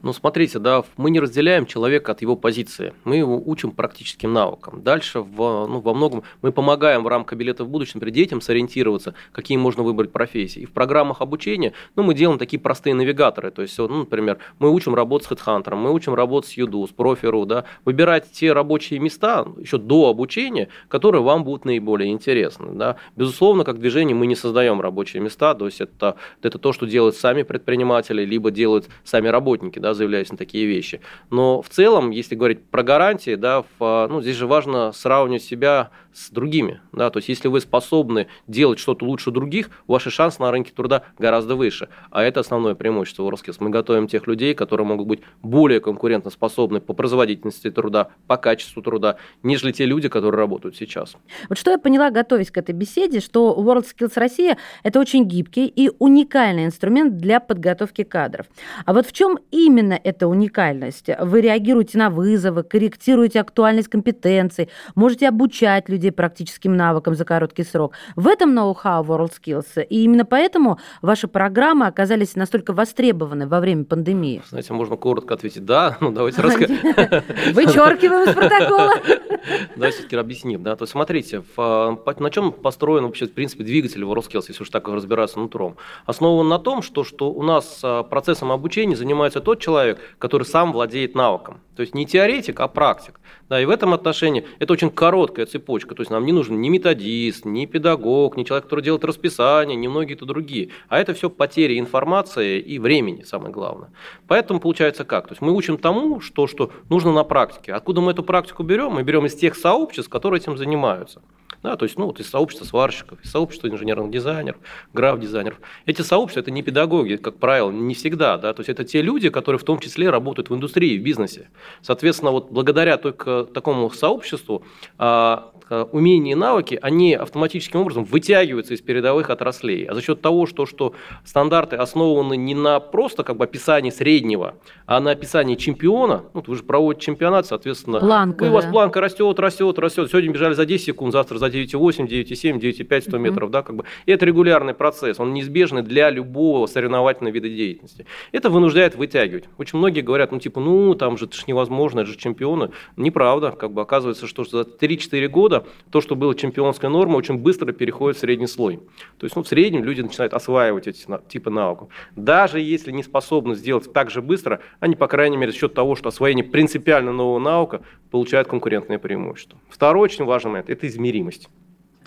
Ну, 0.03 0.13
смотрите, 0.13 0.59
да, 0.59 0.85
мы 0.97 1.11
не 1.11 1.21
разделяем 1.21 1.67
человека 1.67 2.13
от 2.13 2.23
его 2.23 2.37
позиции. 2.37 2.93
Мы 3.05 3.17
его 3.17 3.41
учим 3.45 3.71
практическим 3.71 4.33
навыкам. 4.33 4.83
Дальше 4.83 5.21
в, 5.21 5.37
ну, 5.37 5.81
во 5.81 5.95
многом 5.95 6.25
мы 6.43 6.53
помогаем 6.53 7.05
в 7.05 7.09
рамках 7.09 7.39
билета 7.39 7.65
в 7.65 7.69
будущем 7.69 8.01
например, 8.03 8.15
детям 8.15 8.41
сориентироваться, 8.41 9.15
какие 9.33 9.59
можно 9.59 9.83
выбрать 9.83 10.13
профессии. 10.13 10.61
И 10.61 10.67
в 10.67 10.73
программах 10.73 11.21
обучения 11.21 11.73
ну, 11.95 12.03
мы 12.03 12.15
делаем 12.15 12.39
такие 12.39 12.59
простые 12.59 12.95
навигаторы. 12.95 13.51
То 13.51 13.63
есть, 13.63 13.79
ну, 13.79 13.89
например, 13.89 14.39
мы 14.59 14.71
учим 14.71 14.95
работать 14.95 15.29
с 15.29 15.31
HeadHunter, 15.31 15.75
мы 15.77 15.93
учим 15.93 16.15
работать 16.15 16.51
с 16.51 16.55
Юду, 16.55 16.87
с 16.87 16.91
Профиру, 16.91 17.47
да, 17.47 17.65
выбирать 17.85 18.31
те 18.33 18.53
рабочие 18.53 18.99
места 18.99 19.47
еще 19.59 19.79
до 19.79 20.09
обучения, 20.09 20.69
которые 20.89 21.23
вам 21.23 21.45
будут 21.45 21.65
наиболее 21.65 22.11
интересны. 22.11 22.73
Да. 22.73 22.97
Безусловно, 23.17 23.65
как 23.65 23.79
движение 23.79 24.15
мы 24.15 24.27
не 24.27 24.35
создаем 24.35 24.81
рабочие 24.81 25.23
места, 25.23 25.55
то 25.55 25.67
есть 25.67 25.81
это, 25.81 26.17
это 26.43 26.59
то, 26.59 26.73
что 26.73 26.87
делают 26.87 27.17
сами 27.17 27.43
предприниматели, 27.43 28.25
либо 28.25 28.51
делают 28.51 28.89
сами 29.05 29.29
работники. 29.29 29.79
Да, 29.79 29.92
заявляюсь 29.95 30.31
на 30.31 30.37
такие 30.37 30.67
вещи. 30.67 31.01
Но 31.31 31.63
в 31.63 31.69
целом, 31.69 32.11
если 32.11 32.35
говорить 32.35 32.65
про 32.65 32.83
гарантии, 32.83 33.35
да, 33.35 33.65
в, 33.79 34.07
ну, 34.11 34.21
здесь 34.21 34.37
же 34.37 34.47
важно 34.47 34.93
сравнивать 34.93 35.43
себя 35.43 35.91
с 36.13 36.31
другими. 36.31 36.81
Да? 36.93 37.11
То 37.11 37.19
есть, 37.19 37.29
если 37.29 37.49
вы 37.49 37.61
способны 37.61 38.29
делать 38.47 38.79
что-то 38.79 39.05
лучше 39.05 39.31
других, 39.31 39.71
ваши 39.87 40.11
шансы 40.11 40.41
на 40.41 40.51
рынке 40.51 40.73
труда 40.75 41.03
гораздо 41.19 41.57
выше. 41.57 41.89
А 42.11 42.23
это 42.23 42.41
основное 42.41 42.75
преимущество 42.75 43.31
Роскис. 43.31 43.61
Мы 43.61 43.71
готовим 43.71 44.09
тех 44.09 44.27
людей, 44.27 44.55
которые 44.55 44.87
могут 44.87 45.07
быть 45.07 45.21
более 45.43 45.81
конкурентоспособны 45.81 46.81
по 46.81 46.93
производительности 46.93 47.71
труда, 47.71 48.09
по 48.27 48.37
качеству 48.37 48.83
труда, 48.83 49.17
нежели 49.43 49.73
те 49.73 49.87
люди, 49.87 50.09
которые 50.09 50.39
работают 50.39 50.77
сейчас. 50.77 51.17
Вот 51.49 51.59
что 51.59 51.71
я 51.71 51.79
поняла, 51.79 52.11
готовясь 52.11 52.51
к 52.51 52.59
этой 52.59 52.75
беседе, 52.75 53.21
что 53.21 53.55
World 53.59 53.87
Skills 53.87 54.13
Россия– 54.17 54.59
это 54.83 55.01
очень 55.01 55.25
гибкий 55.25 55.67
и 55.67 55.91
уникальный 55.99 56.67
инструмент 56.67 57.17
для 57.17 57.41
подготовки 57.41 58.05
кадров. 58.05 58.47
А 58.85 58.93
вот 58.93 59.07
в 59.07 59.13
чем 59.13 59.39
именно 59.51 59.99
эта 60.03 60.29
уникальность? 60.29 61.11
Вы 61.21 61.41
реагируете 61.41 61.99
на 61.99 62.11
вызовы, 62.11 62.63
корректируете 62.63 63.41
актуальность 63.41 63.89
компетенций, 63.89 64.69
можете 64.95 65.29
обучать 65.29 65.89
людей, 65.89 66.02
людей 66.03 66.13
практическим 66.13 66.77
навыкам 66.77 67.15
за 67.15 67.25
короткий 67.25 67.63
срок. 67.63 67.93
В 68.17 68.27
этом 68.27 68.55
ноу-хау 68.55 69.05
WorldSkills. 69.05 69.87
И 69.89 70.03
именно 70.03 70.25
поэтому 70.25 70.79
ваши 71.01 71.29
программы 71.29 71.87
оказались 71.87 72.35
настолько 72.35 72.73
востребованы 72.73 73.47
во 73.47 73.61
время 73.61 73.85
пандемии. 73.85 74.43
Знаете, 74.49 74.73
можно 74.73 74.97
коротко 74.97 75.35
ответить 75.35 75.65
«да». 75.65 75.97
Ну, 76.03 76.11
давайте 76.11 76.43
расскажем. 76.43 76.77
Вычеркиваем 77.53 78.29
из 78.29 78.35
протокола. 78.35 78.93
Давайте 79.77 79.99
все-таки 79.99 80.17
объясним. 80.17 80.63
Да? 80.63 80.77
То 80.77 80.85
есть, 80.85 80.93
смотрите, 80.93 81.43
на 81.57 82.31
чем 82.31 82.53
построен 82.53 83.05
вообще, 83.05 83.27
в 83.27 83.33
принципе, 83.33 83.65
двигатель 83.65 84.03
WorldSkills, 84.03 84.45
если 84.49 84.63
уж 84.63 84.71
так 84.71 84.89
разбираться 84.89 85.39
нутром? 85.39 85.77
Основан 86.07 86.49
на 86.49 86.59
том, 86.59 86.83
что, 86.83 87.05
что 87.05 87.31
у 87.31 87.43
нас 87.43 87.81
а, 87.83 88.03
процессом 88.03 88.53
обучения 88.53 88.97
занимается 88.97 89.41
тот 89.41 89.61
человек, 89.61 89.99
который 90.19 90.45
сам 90.45 90.73
владеет 90.73 91.15
навыком. 91.15 91.61
То 91.77 91.83
есть 91.83 91.95
не 91.95 92.07
теоретик, 92.07 92.61
а 92.61 92.69
практик. 92.69 93.21
Да, 93.49 93.61
и 93.61 93.65
в 93.65 93.71
этом 93.71 93.95
отношении 93.95 94.47
это 94.59 94.73
очень 94.73 94.91
короткая 94.91 95.47
цепочка. 95.47 95.92
То 95.95 96.03
есть 96.03 96.11
нам 96.11 96.25
не 96.25 96.33
нужен 96.33 96.61
ни 96.61 96.69
методист, 96.69 97.45
ни 97.45 97.67
педагог, 97.67 98.37
ни 98.37 98.45
человек, 98.45 98.65
который 98.65 98.83
делает 98.83 99.05
расписание, 99.05 99.77
ни 99.77 99.89
многие-то 99.89 100.25
другие. 100.25 100.71
А 100.89 100.99
это 100.99 101.15
все 101.15 101.31
потери 101.31 101.79
информации 101.79 102.61
и 102.61 102.79
времени, 102.79 103.23
самое 103.23 103.53
главное. 103.53 103.91
Поэтому 104.29 104.61
получается 104.61 105.05
как? 105.05 105.29
То 105.29 105.33
есть 105.33 105.43
мы 105.43 105.53
учим 105.53 105.79
тому, 105.79 106.21
что, 106.21 106.47
что 106.47 106.71
нужно 106.89 107.13
на 107.13 107.25
практике. 107.25 107.73
Откуда 107.73 108.01
мы 108.01 108.13
эту 108.13 108.23
практику 108.23 108.63
берем? 108.63 108.93
Мы 108.93 109.03
берем 109.03 109.27
из 109.27 109.35
тех 109.35 109.55
сообществ, 109.55 110.11
которые 110.11 110.41
этим 110.41 110.57
занимаются. 110.57 111.23
Да, 111.63 111.77
то 111.77 111.85
есть, 111.85 111.97
ну, 111.97 112.07
вот 112.07 112.19
из 112.19 112.29
сообщества 112.29 112.65
сварщиков, 112.65 113.23
из 113.23 113.31
сообщества 113.31 113.69
инженерных 113.69 114.11
дизайнеров, 114.11 114.59
граф-дизайнеров. 114.93 115.61
Эти 115.87 116.03
сообщества– 116.03 116.41
это 116.43 116.51
не 116.51 116.63
педагоги, 116.63 117.17
как 117.17 117.39
правило, 117.39 117.71
не 117.71 117.95
всегда. 117.95 118.37
Да, 118.37 118.53
то 118.53 118.61
есть, 118.61 118.69
это 118.69 118.85
те 118.85 119.01
люди, 119.01 119.31
которые 119.31 119.61
в 119.61 119.65
том 119.65 119.79
числе 119.79 120.11
работают 120.11 120.51
в 120.51 120.55
индустрии, 120.55 120.99
в 120.99 121.03
бизнесе. 121.03 121.51
Соответственно, 121.81 122.33
вот 122.33 122.51
благодаря 122.51 122.97
только 122.97 123.45
такому 123.45 123.91
сообществу 123.91 124.65
а, 124.99 125.52
умения 125.93 126.33
и 126.33 126.35
навыки, 126.35 126.79
они 126.81 127.15
автоматическим 127.15 127.81
образом 127.81 128.05
вытягиваются 128.05 128.75
из 128.75 128.81
передовых 128.81 129.31
отраслей. 129.31 129.85
А 129.85 129.95
за 129.95 130.03
счет 130.03 130.21
того, 130.21 130.47
что, 130.47 130.67
что 130.67 130.95
стандарты 131.25 131.77
основаны 131.77 132.37
не 132.37 132.55
на 132.55 132.81
просто 132.81 133.25
как 133.25 133.37
бы 133.37 133.45
описании 133.45 133.91
среднего, 133.91 134.55
а 134.87 135.01
на 135.01 135.11
описании 135.11 135.55
чемпиона, 135.55 136.25
ну, 136.35 136.43
вы 136.47 136.57
же 136.57 136.63
проводите 136.63 137.07
чемпионат, 137.07 137.47
соответственно, 137.47 138.01
планка, 138.01 138.45
у 138.45 138.51
вас 138.51 138.67
планка 138.67 139.01
растет, 139.01 139.39
растет, 139.39 139.79
растет. 139.79 140.11
Сегодня 140.11 140.31
бежали 140.31 140.55
за 140.55 140.67
10 140.67 140.85
секунд, 140.85 141.13
завтра 141.13 141.39
за 141.39 141.47
9,8, 141.47 142.07
9,7, 142.07 142.59
9,5, 142.61 143.01
100 143.01 143.19
метров. 143.19 143.51
Да, 143.51 143.63
как 143.63 143.77
бы. 143.77 143.85
И 144.07 144.13
это 144.13 144.27
регулярный 144.27 144.75
процесс, 144.75 145.19
он 145.21 145.33
неизбежный 145.33 145.83
для 145.83 146.11
любого 146.11 146.67
соревновательного 146.67 147.33
вида 147.33 147.49
деятельности. 147.49 148.07
Это 148.33 148.51
вынуждает 148.51 148.95
вытягивать. 148.95 149.45
Очень 149.59 149.79
многие 149.79 150.01
говорят, 150.01 150.33
ну 150.33 150.39
типа, 150.39 150.61
ну 150.61 150.95
там 150.95 151.17
же 151.17 151.27
это 151.27 151.37
же 151.37 151.45
невозможно, 151.47 152.01
это 152.01 152.11
же 152.11 152.19
чемпионы. 152.19 152.71
Неправда, 152.97 153.53
как 153.53 153.73
бы 153.73 153.83
оказывается, 153.83 154.27
что 154.27 154.45
за 154.45 154.61
3-4 154.61 155.29
года 155.29 155.62
то, 155.91 156.01
что 156.01 156.17
было 156.17 156.35
чемпионская 156.35 156.91
норма, 156.91 157.17
очень 157.17 157.39
быстро 157.39 157.73
переходит 157.73 158.17
в 158.17 158.21
средний 158.21 158.47
слой. 158.47 158.81
То 159.19 159.25
есть 159.25 159.37
ну, 159.37 159.43
в 159.43 159.49
среднем 159.49 159.85
люди 159.85 160.01
начинают 160.01 160.35
осваивать 160.35 160.87
эти 160.87 161.07
типы 161.29 161.51
навыков. 161.51 161.89
Даже 162.17 162.61
если 162.61 162.93
не 162.93 163.03
способны 163.03 163.55
сделать 163.55 163.93
так 163.93 164.11
же 164.11 164.23
быстро, 164.23 164.61
они, 164.81 164.97
по 164.97 165.09
крайней 165.09 165.37
мере, 165.37 165.53
за 165.53 165.59
счет 165.59 165.75
того, 165.75 165.97
что 165.97 166.09
освоение 166.09 166.45
принципиально 166.45 167.13
нового 167.13 167.39
навыка 167.39 167.83
получают 168.11 168.49
конкурентное 168.49 168.99
преимущество. 168.99 169.59
Второй 169.69 170.05
очень 170.05 170.25
важный 170.25 170.51
момент– 170.51 170.69
это 170.71 170.87
измеримость. 170.87 171.49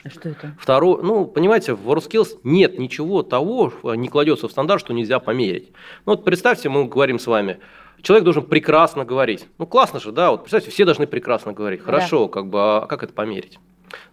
А 0.03 0.09
что 0.11 0.29
это? 0.29 0.55
Второе, 0.59 1.01
ну, 1.01 1.25
понимаете, 1.25 1.73
в 1.73 1.89
WorldSkills 1.89 2.39
нет 2.43 2.77
ничего 2.77 3.23
того, 3.23 3.73
не 3.95 4.07
кладется 4.07 4.47
в 4.47 4.51
стандарт, 4.51 4.81
что 4.81 4.93
нельзя 4.93 5.19
померить. 5.19 5.71
Ну, 6.05 6.13
вот 6.13 6.23
представьте, 6.23 6.69
мы 6.69 6.85
говорим 6.85 7.17
с 7.17 7.25
вами, 7.25 7.57
человек 8.01 8.23
должен 8.23 8.45
прекрасно 8.45 9.05
говорить. 9.05 9.47
Ну, 9.57 9.65
классно 9.65 9.99
же, 9.99 10.11
да, 10.11 10.31
вот 10.31 10.41
представьте, 10.41 10.71
все 10.71 10.85
должны 10.85 11.07
прекрасно 11.07 11.53
говорить. 11.53 11.81
Хорошо, 11.81 12.25
да. 12.25 12.31
как 12.31 12.47
бы, 12.47 12.59
а 12.59 12.85
как 12.87 13.03
это 13.03 13.13
померить? 13.13 13.59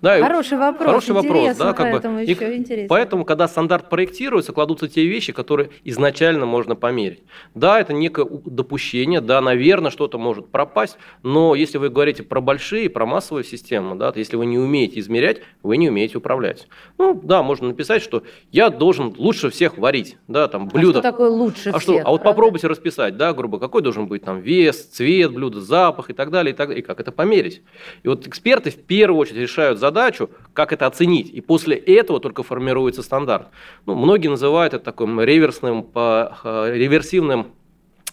Да, 0.01 0.21
хороший 0.21 0.59
вопрос. 0.59 0.87
Хороший 0.87 1.15
вопрос, 1.15 1.57
да, 1.57 1.73
как 1.73 1.93
поэтому 1.93 2.17
бы. 2.17 2.23
Еще 2.23 2.85
и, 2.85 2.87
поэтому, 2.87 3.25
когда 3.25 3.49
стандарт 3.49 3.89
проектируется, 3.89 4.53
кладутся 4.53 4.89
те 4.89 5.07
вещи, 5.07 5.33
которые 5.33 5.71
изначально 5.85 6.47
можно 6.47 6.75
померить. 6.75 7.23
Да, 7.55 7.81
это 7.81 7.93
некое 7.93 8.27
допущение, 8.45 9.21
да, 9.21 9.41
наверное, 9.41 9.91
что-то 9.91 10.19
может 10.19 10.49
пропасть, 10.49 10.97
но 11.23 11.55
если 11.55 11.79
вы 11.79 11.89
говорите 11.89 12.23
про 12.23 12.41
большие, 12.41 12.91
про 12.91 13.07
массовую 13.07 13.45
систему, 13.45 13.95
да, 13.95 14.13
то 14.13 14.19
если 14.19 14.37
вы 14.37 14.47
не 14.47 14.59
умеете 14.59 15.01
измерять, 15.01 15.43
вы 15.63 15.77
не 15.77 15.89
умеете 15.89 16.19
управлять. 16.19 16.67
Ну, 16.99 17.21
да, 17.23 17.43
можно 17.43 17.69
написать, 17.69 18.03
что 18.03 18.23
я 18.51 18.71
должен 18.71 19.15
лучше 19.17 19.51
всех 19.51 19.79
варить, 19.79 20.17
да, 20.29 20.49
там 20.49 20.69
блюдо. 20.69 20.99
А 20.99 21.03
что 21.03 21.11
такое 21.11 21.31
лучше 21.31 21.71
а 21.71 21.79
всех? 21.79 21.83
Что? 21.83 22.01
А 22.05 22.11
вот 22.11 22.23
попробуйте 22.23 22.67
расписать, 22.67 23.17
да, 23.17 23.33
грубо, 23.33 23.59
какой 23.59 23.83
должен 23.83 24.07
быть 24.07 24.25
там 24.25 24.41
вес, 24.41 24.85
цвет 24.87 25.33
блюда, 25.33 25.61
запах 25.61 26.11
и 26.11 26.13
так 26.13 26.31
далее, 26.31 26.53
и 26.53 26.57
так 26.57 26.69
далее, 26.69 26.83
и 26.83 26.87
как 26.87 27.01
это 27.01 27.13
померить. 27.13 27.63
И 28.03 28.09
вот 28.09 28.27
эксперты 28.27 28.71
в 28.71 28.77
первую 28.77 29.19
очередь 29.19 29.39
решают 29.39 29.72
задачу, 29.79 30.31
как 30.53 30.73
это 30.73 30.87
оценить. 30.87 31.31
И 31.31 31.41
после 31.41 31.77
этого 31.77 32.21
только 32.21 32.43
формируется 32.43 33.03
стандарт. 33.03 33.49
Ну, 33.87 33.95
многие 33.95 34.29
называют 34.29 34.75
это 34.75 34.85
таким 34.85 35.21
реверсным, 35.21 35.83
по, 35.83 36.37
реверсивным 36.45 37.53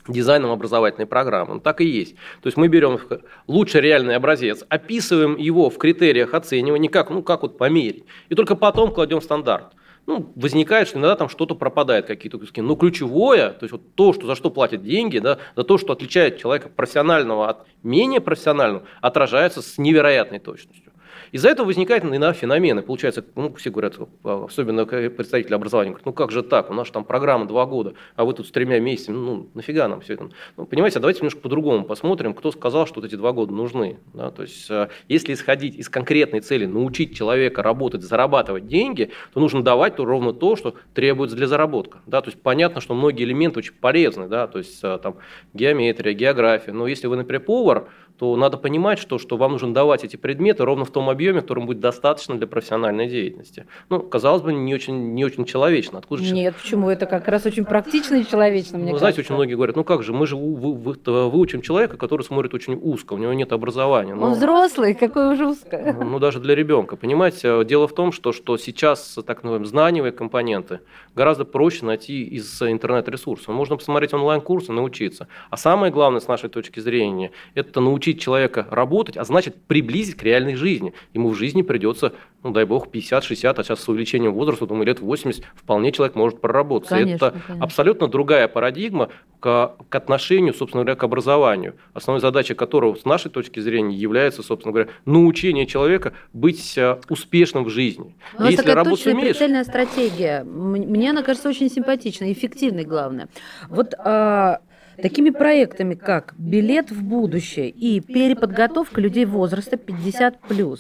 дизайном 0.07 0.51
образовательной 0.51 1.05
программы. 1.05 1.55
Ну, 1.55 1.59
так 1.59 1.81
и 1.81 1.85
есть. 1.85 2.15
То 2.41 2.47
есть 2.47 2.57
мы 2.57 2.67
берем 2.67 2.99
лучший 3.47 3.81
реальный 3.81 4.15
образец, 4.15 4.63
описываем 4.69 5.37
его 5.37 5.69
в 5.69 5.77
критериях 5.77 6.33
оценивания, 6.33 6.89
как, 6.89 7.09
ну, 7.09 7.21
как 7.21 7.43
вот 7.43 7.57
померить, 7.57 8.05
и 8.29 8.35
только 8.35 8.55
потом 8.55 8.91
кладем 8.91 9.21
стандарт. 9.21 9.73
Ну, 10.05 10.31
возникает, 10.35 10.87
что 10.87 10.97
иногда 10.97 11.15
там 11.15 11.29
что-то 11.29 11.53
пропадает, 11.53 12.07
какие-то 12.07 12.39
куски. 12.39 12.61
Но 12.61 12.75
ключевое, 12.75 13.51
то 13.51 13.63
есть 13.65 13.71
вот 13.71 13.93
то, 13.93 14.11
что, 14.11 14.25
за 14.25 14.33
что 14.33 14.49
платят 14.49 14.81
деньги, 14.81 15.19
да, 15.19 15.37
за 15.55 15.63
то, 15.63 15.77
что 15.77 15.93
отличает 15.93 16.39
человека 16.39 16.69
профессионального 16.69 17.47
от 17.47 17.67
менее 17.83 18.19
профессионального, 18.19 18.85
отражается 19.01 19.61
с 19.61 19.77
невероятной 19.77 20.39
точностью. 20.39 20.88
Из-за 21.31 21.49
этого 21.49 21.67
возникают 21.67 22.03
иногда 22.03 22.33
феномены. 22.33 22.81
Получается, 22.81 23.23
ну, 23.35 23.53
все 23.55 23.69
говорят, 23.69 23.97
особенно 24.23 24.85
представители 24.85 25.53
образования, 25.53 25.91
говорят, 25.91 26.05
ну 26.05 26.13
как 26.13 26.31
же 26.31 26.43
так, 26.43 26.69
у 26.69 26.73
нас 26.73 26.89
там 26.89 27.03
программа 27.03 27.45
два 27.45 27.65
года, 27.65 27.93
а 28.15 28.25
вы 28.25 28.33
тут 28.33 28.47
с 28.47 28.51
тремя 28.51 28.79
месяцами, 28.79 29.15
ну 29.15 29.49
нафига 29.53 29.87
нам 29.87 30.01
все 30.01 30.13
это? 30.13 30.29
Ну, 30.57 30.65
понимаете, 30.65 30.99
а 30.99 31.01
давайте 31.01 31.19
немножко 31.19 31.41
по-другому 31.41 31.85
посмотрим, 31.85 32.33
кто 32.33 32.51
сказал, 32.51 32.87
что 32.87 33.01
вот 33.01 33.07
эти 33.07 33.15
два 33.15 33.31
года 33.31 33.53
нужны. 33.53 33.99
Да? 34.13 34.31
То 34.31 34.43
есть, 34.43 34.69
э, 34.69 34.89
если 35.07 35.33
исходить 35.33 35.75
из 35.75 35.89
конкретной 35.89 36.41
цели, 36.41 36.65
научить 36.65 37.15
человека 37.15 37.63
работать, 37.63 38.01
зарабатывать 38.01 38.67
деньги, 38.67 39.11
то 39.33 39.39
нужно 39.39 39.63
давать 39.63 39.95
то 39.95 40.05
ровно 40.05 40.33
то, 40.33 40.55
что 40.55 40.75
требуется 40.93 41.35
для 41.35 41.47
заработка. 41.47 41.99
Да? 42.05 42.21
То 42.21 42.29
есть, 42.29 42.41
понятно, 42.41 42.81
что 42.81 42.93
многие 42.93 43.23
элементы 43.23 43.59
очень 43.59 43.73
полезны, 43.73 44.27
да? 44.27 44.47
то 44.47 44.59
есть, 44.59 44.79
э, 44.83 44.99
там, 45.01 45.17
геометрия, 45.53 46.13
география, 46.13 46.71
но 46.71 46.87
если 46.87 47.07
вы, 47.07 47.17
например, 47.17 47.41
повар, 47.41 47.89
то 48.19 48.35
надо 48.35 48.57
понимать, 48.57 48.99
что, 48.99 49.17
что 49.17 49.37
вам 49.37 49.53
нужно 49.53 49.73
давать 49.73 50.03
эти 50.03 50.17
предметы 50.17 50.65
ровно 50.65 50.83
в 50.83 50.91
том 50.91 51.09
объеме, 51.09 51.39
которым 51.39 51.65
будет 51.65 51.79
достаточно 51.79 52.37
для 52.37 52.47
профессиональной 52.47 53.07
деятельности. 53.07 53.65
Ну, 53.87 54.01
казалось 54.01 54.41
бы, 54.41 54.51
не 54.51 54.73
очень, 54.73 55.13
не 55.13 55.23
очень 55.23 55.45
человечно. 55.45 55.99
Откуда 55.99 56.21
Нет, 56.23 56.55
же... 56.55 56.61
почему? 56.61 56.89
Это 56.89 57.05
как 57.05 57.29
раз 57.29 57.45
очень 57.45 57.63
практично 57.63 58.15
и 58.15 58.27
человечно, 58.27 58.77
мне 58.77 58.87
ну, 58.87 58.91
кажется. 58.91 58.99
Знаете, 58.99 59.21
очень 59.21 59.35
многие 59.35 59.53
говорят, 59.53 59.77
ну 59.77 59.85
как 59.85 60.03
же, 60.03 60.11
мы 60.11 60.27
же 60.27 60.35
вы, 60.35 60.73
вы, 60.73 61.29
выучим 61.29 61.61
человека, 61.61 61.95
который 61.95 62.23
смотрит 62.23 62.53
очень 62.53 62.73
узко, 62.73 63.13
у 63.13 63.17
него 63.17 63.31
нет 63.31 63.53
образования. 63.53 64.15
Но... 64.15 64.25
Он 64.25 64.33
взрослый, 64.33 64.93
какой 64.95 65.33
уже 65.33 65.47
узко. 65.47 65.95
Ну, 65.97 66.03
ну, 66.03 66.19
даже 66.19 66.39
для 66.41 66.55
ребенка, 66.55 66.97
понимаете. 66.97 67.63
Дело 67.63 67.87
в 67.87 67.95
том, 67.95 68.11
что, 68.11 68.33
что 68.33 68.57
сейчас 68.57 69.17
так 69.25 69.43
называемые 69.43 69.69
знаниевые 69.69 70.11
компоненты 70.11 70.81
гораздо 71.15 71.45
проще 71.45 71.85
найти 71.85 72.23
из 72.23 72.61
интернет-ресурсов. 72.61 73.47
Можно 73.55 73.77
посмотреть 73.77 74.13
онлайн-курсы, 74.13 74.73
научиться. 74.73 75.27
А 75.49 75.55
самое 75.55 75.91
главное, 75.91 76.19
с 76.19 76.27
нашей 76.27 76.49
точки 76.49 76.81
зрения, 76.81 77.31
это 77.55 77.71
научить 78.09 78.21
человека 78.21 78.67
работать, 78.69 79.17
а 79.17 79.23
значит 79.23 79.55
приблизить 79.67 80.15
к 80.15 80.23
реальной 80.23 80.55
жизни. 80.55 80.93
Ему 81.13 81.29
в 81.29 81.35
жизни 81.35 81.61
придется, 81.61 82.13
ну 82.43 82.51
дай 82.51 82.65
бог, 82.65 82.87
50-60, 82.87 83.53
а 83.57 83.63
сейчас 83.63 83.79
с 83.79 83.89
увеличением 83.89 84.33
возраста, 84.33 84.65
думаю, 84.65 84.87
лет 84.87 84.99
80 84.99 85.43
вполне 85.55 85.91
человек 85.91 86.15
может 86.15 86.41
проработать. 86.41 86.89
Конечно, 86.89 87.15
это 87.15 87.31
конечно. 87.31 87.65
абсолютно 87.65 88.07
другая 88.07 88.47
парадигма 88.47 89.09
к, 89.39 89.75
к 89.89 89.95
отношению, 89.95 90.53
собственно 90.53 90.83
говоря, 90.83 90.95
к 90.95 91.03
образованию, 91.03 91.75
основной 91.93 92.21
задачей 92.21 92.55
которого 92.55 92.95
с 92.95 93.05
нашей 93.05 93.31
точки 93.31 93.59
зрения 93.59 93.95
является, 93.95 94.43
собственно 94.43 94.73
говоря, 94.73 94.89
научение 95.05 95.65
человека 95.65 96.13
быть 96.33 96.77
э, 96.77 96.97
успешным 97.09 97.63
в 97.63 97.69
жизни. 97.69 98.15
У 98.37 98.41
нас 98.41 98.51
Если 98.51 98.63
такая 98.63 98.83
точная 98.83 99.13
умеешь... 99.13 99.37
прицельная 99.37 99.63
стратегия. 99.63 100.43
Мне 100.43 101.11
она 101.11 101.23
кажется 101.23 101.49
очень 101.49 101.69
симпатичной, 101.69 102.33
эффективной, 102.33 102.83
главное. 102.83 103.27
Вот 103.69 103.93
а, 103.97 104.59
такими 105.01 105.29
проектами, 105.29 105.95
как 105.95 106.33
«Билет 106.37 106.91
в 106.91 107.03
будущее» 107.03 107.69
и 107.69 107.99
переподготовка 107.99 109.01
людей 109.01 109.25
возраста 109.25 109.75
50+. 109.75 110.79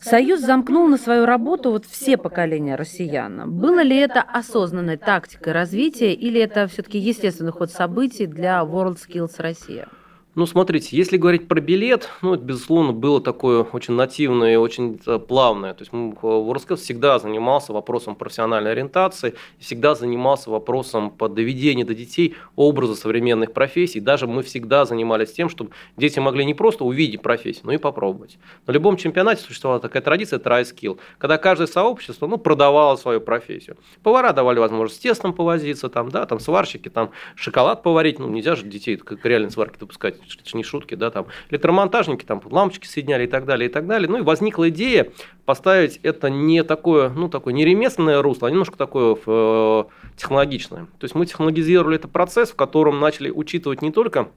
Союз 0.00 0.40
замкнул 0.40 0.88
на 0.88 0.98
свою 0.98 1.26
работу 1.26 1.70
вот 1.70 1.86
все 1.86 2.16
поколения 2.16 2.74
россиян. 2.74 3.48
Было 3.48 3.82
ли 3.82 3.96
это 3.96 4.20
осознанной 4.20 4.96
тактикой 4.96 5.52
развития 5.52 6.12
или 6.12 6.40
это 6.40 6.66
все-таки 6.66 6.98
естественный 6.98 7.52
ход 7.52 7.70
событий 7.70 8.26
для 8.26 8.62
WorldSkills 8.62 9.34
Россия? 9.38 9.88
Ну, 10.34 10.46
смотрите, 10.46 10.96
если 10.96 11.18
говорить 11.18 11.46
про 11.46 11.60
билет, 11.60 12.08
ну, 12.22 12.32
это, 12.32 12.42
безусловно, 12.42 12.94
было 12.94 13.20
такое 13.20 13.64
очень 13.64 13.92
нативное 13.92 14.54
и 14.54 14.56
очень 14.56 14.98
э, 15.06 15.18
плавное. 15.18 15.74
То 15.74 15.82
есть 15.82 15.92
Ворсков 15.92 16.80
всегда 16.80 17.18
занимался 17.18 17.74
вопросом 17.74 18.14
профессиональной 18.14 18.72
ориентации, 18.72 19.34
всегда 19.58 19.94
занимался 19.94 20.48
вопросом 20.48 21.10
по 21.10 21.28
доведению 21.28 21.86
до 21.86 21.94
детей 21.94 22.34
образа 22.56 22.94
современных 22.94 23.52
профессий. 23.52 24.00
Даже 24.00 24.26
мы 24.26 24.42
всегда 24.42 24.86
занимались 24.86 25.34
тем, 25.34 25.50
чтобы 25.50 25.72
дети 25.98 26.18
могли 26.18 26.46
не 26.46 26.54
просто 26.54 26.84
увидеть 26.84 27.20
профессию, 27.20 27.66
но 27.66 27.72
и 27.72 27.76
попробовать. 27.76 28.38
На 28.66 28.72
любом 28.72 28.96
чемпионате 28.96 29.42
существовала 29.42 29.82
такая 29.82 30.02
традиция 30.02 30.38
try 30.38 30.62
skill, 30.62 30.98
когда 31.18 31.36
каждое 31.36 31.66
сообщество 31.66 32.26
ну, 32.26 32.38
продавало 32.38 32.96
свою 32.96 33.20
профессию. 33.20 33.76
Повара 34.02 34.32
давали 34.32 34.60
возможность 34.60 34.96
с 34.96 35.02
тестом 35.02 35.34
повозиться, 35.34 35.90
там, 35.90 36.08
да, 36.08 36.24
там 36.24 36.40
сварщики, 36.40 36.88
там, 36.88 37.10
шоколад 37.34 37.82
поварить. 37.82 38.18
Ну, 38.18 38.30
нельзя 38.30 38.56
же 38.56 38.64
детей 38.64 38.96
к 38.96 39.26
реальной 39.26 39.50
сварке 39.50 39.76
допускать 39.78 40.21
это 40.26 40.56
не 40.56 40.62
шутки, 40.62 40.94
да, 40.94 41.10
там 41.10 41.26
электромонтажники 41.50 42.24
там 42.24 42.42
лампочки 42.44 42.86
соединяли 42.86 43.24
и 43.24 43.26
так 43.26 43.44
далее, 43.44 43.68
и 43.68 43.72
так 43.72 43.86
далее. 43.86 44.08
Ну 44.08 44.18
и 44.18 44.22
возникла 44.22 44.68
идея 44.70 45.10
поставить 45.44 45.98
это 46.02 46.30
не 46.30 46.62
такое, 46.62 47.10
ну 47.10 47.28
такое 47.28 47.54
не 47.54 47.64
ремесленное 47.64 48.22
русло, 48.22 48.48
а 48.48 48.50
немножко 48.50 48.76
такое 48.76 49.16
э, 49.26 49.84
технологичное. 50.16 50.86
То 50.98 51.04
есть 51.04 51.14
мы 51.14 51.26
технологизировали 51.26 51.96
этот 51.96 52.12
процесс, 52.12 52.50
в 52.50 52.56
котором 52.56 53.00
начали 53.00 53.30
учитывать 53.30 53.82
не 53.82 53.90
только 53.90 54.28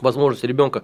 возможность 0.00 0.44
ребенка 0.44 0.82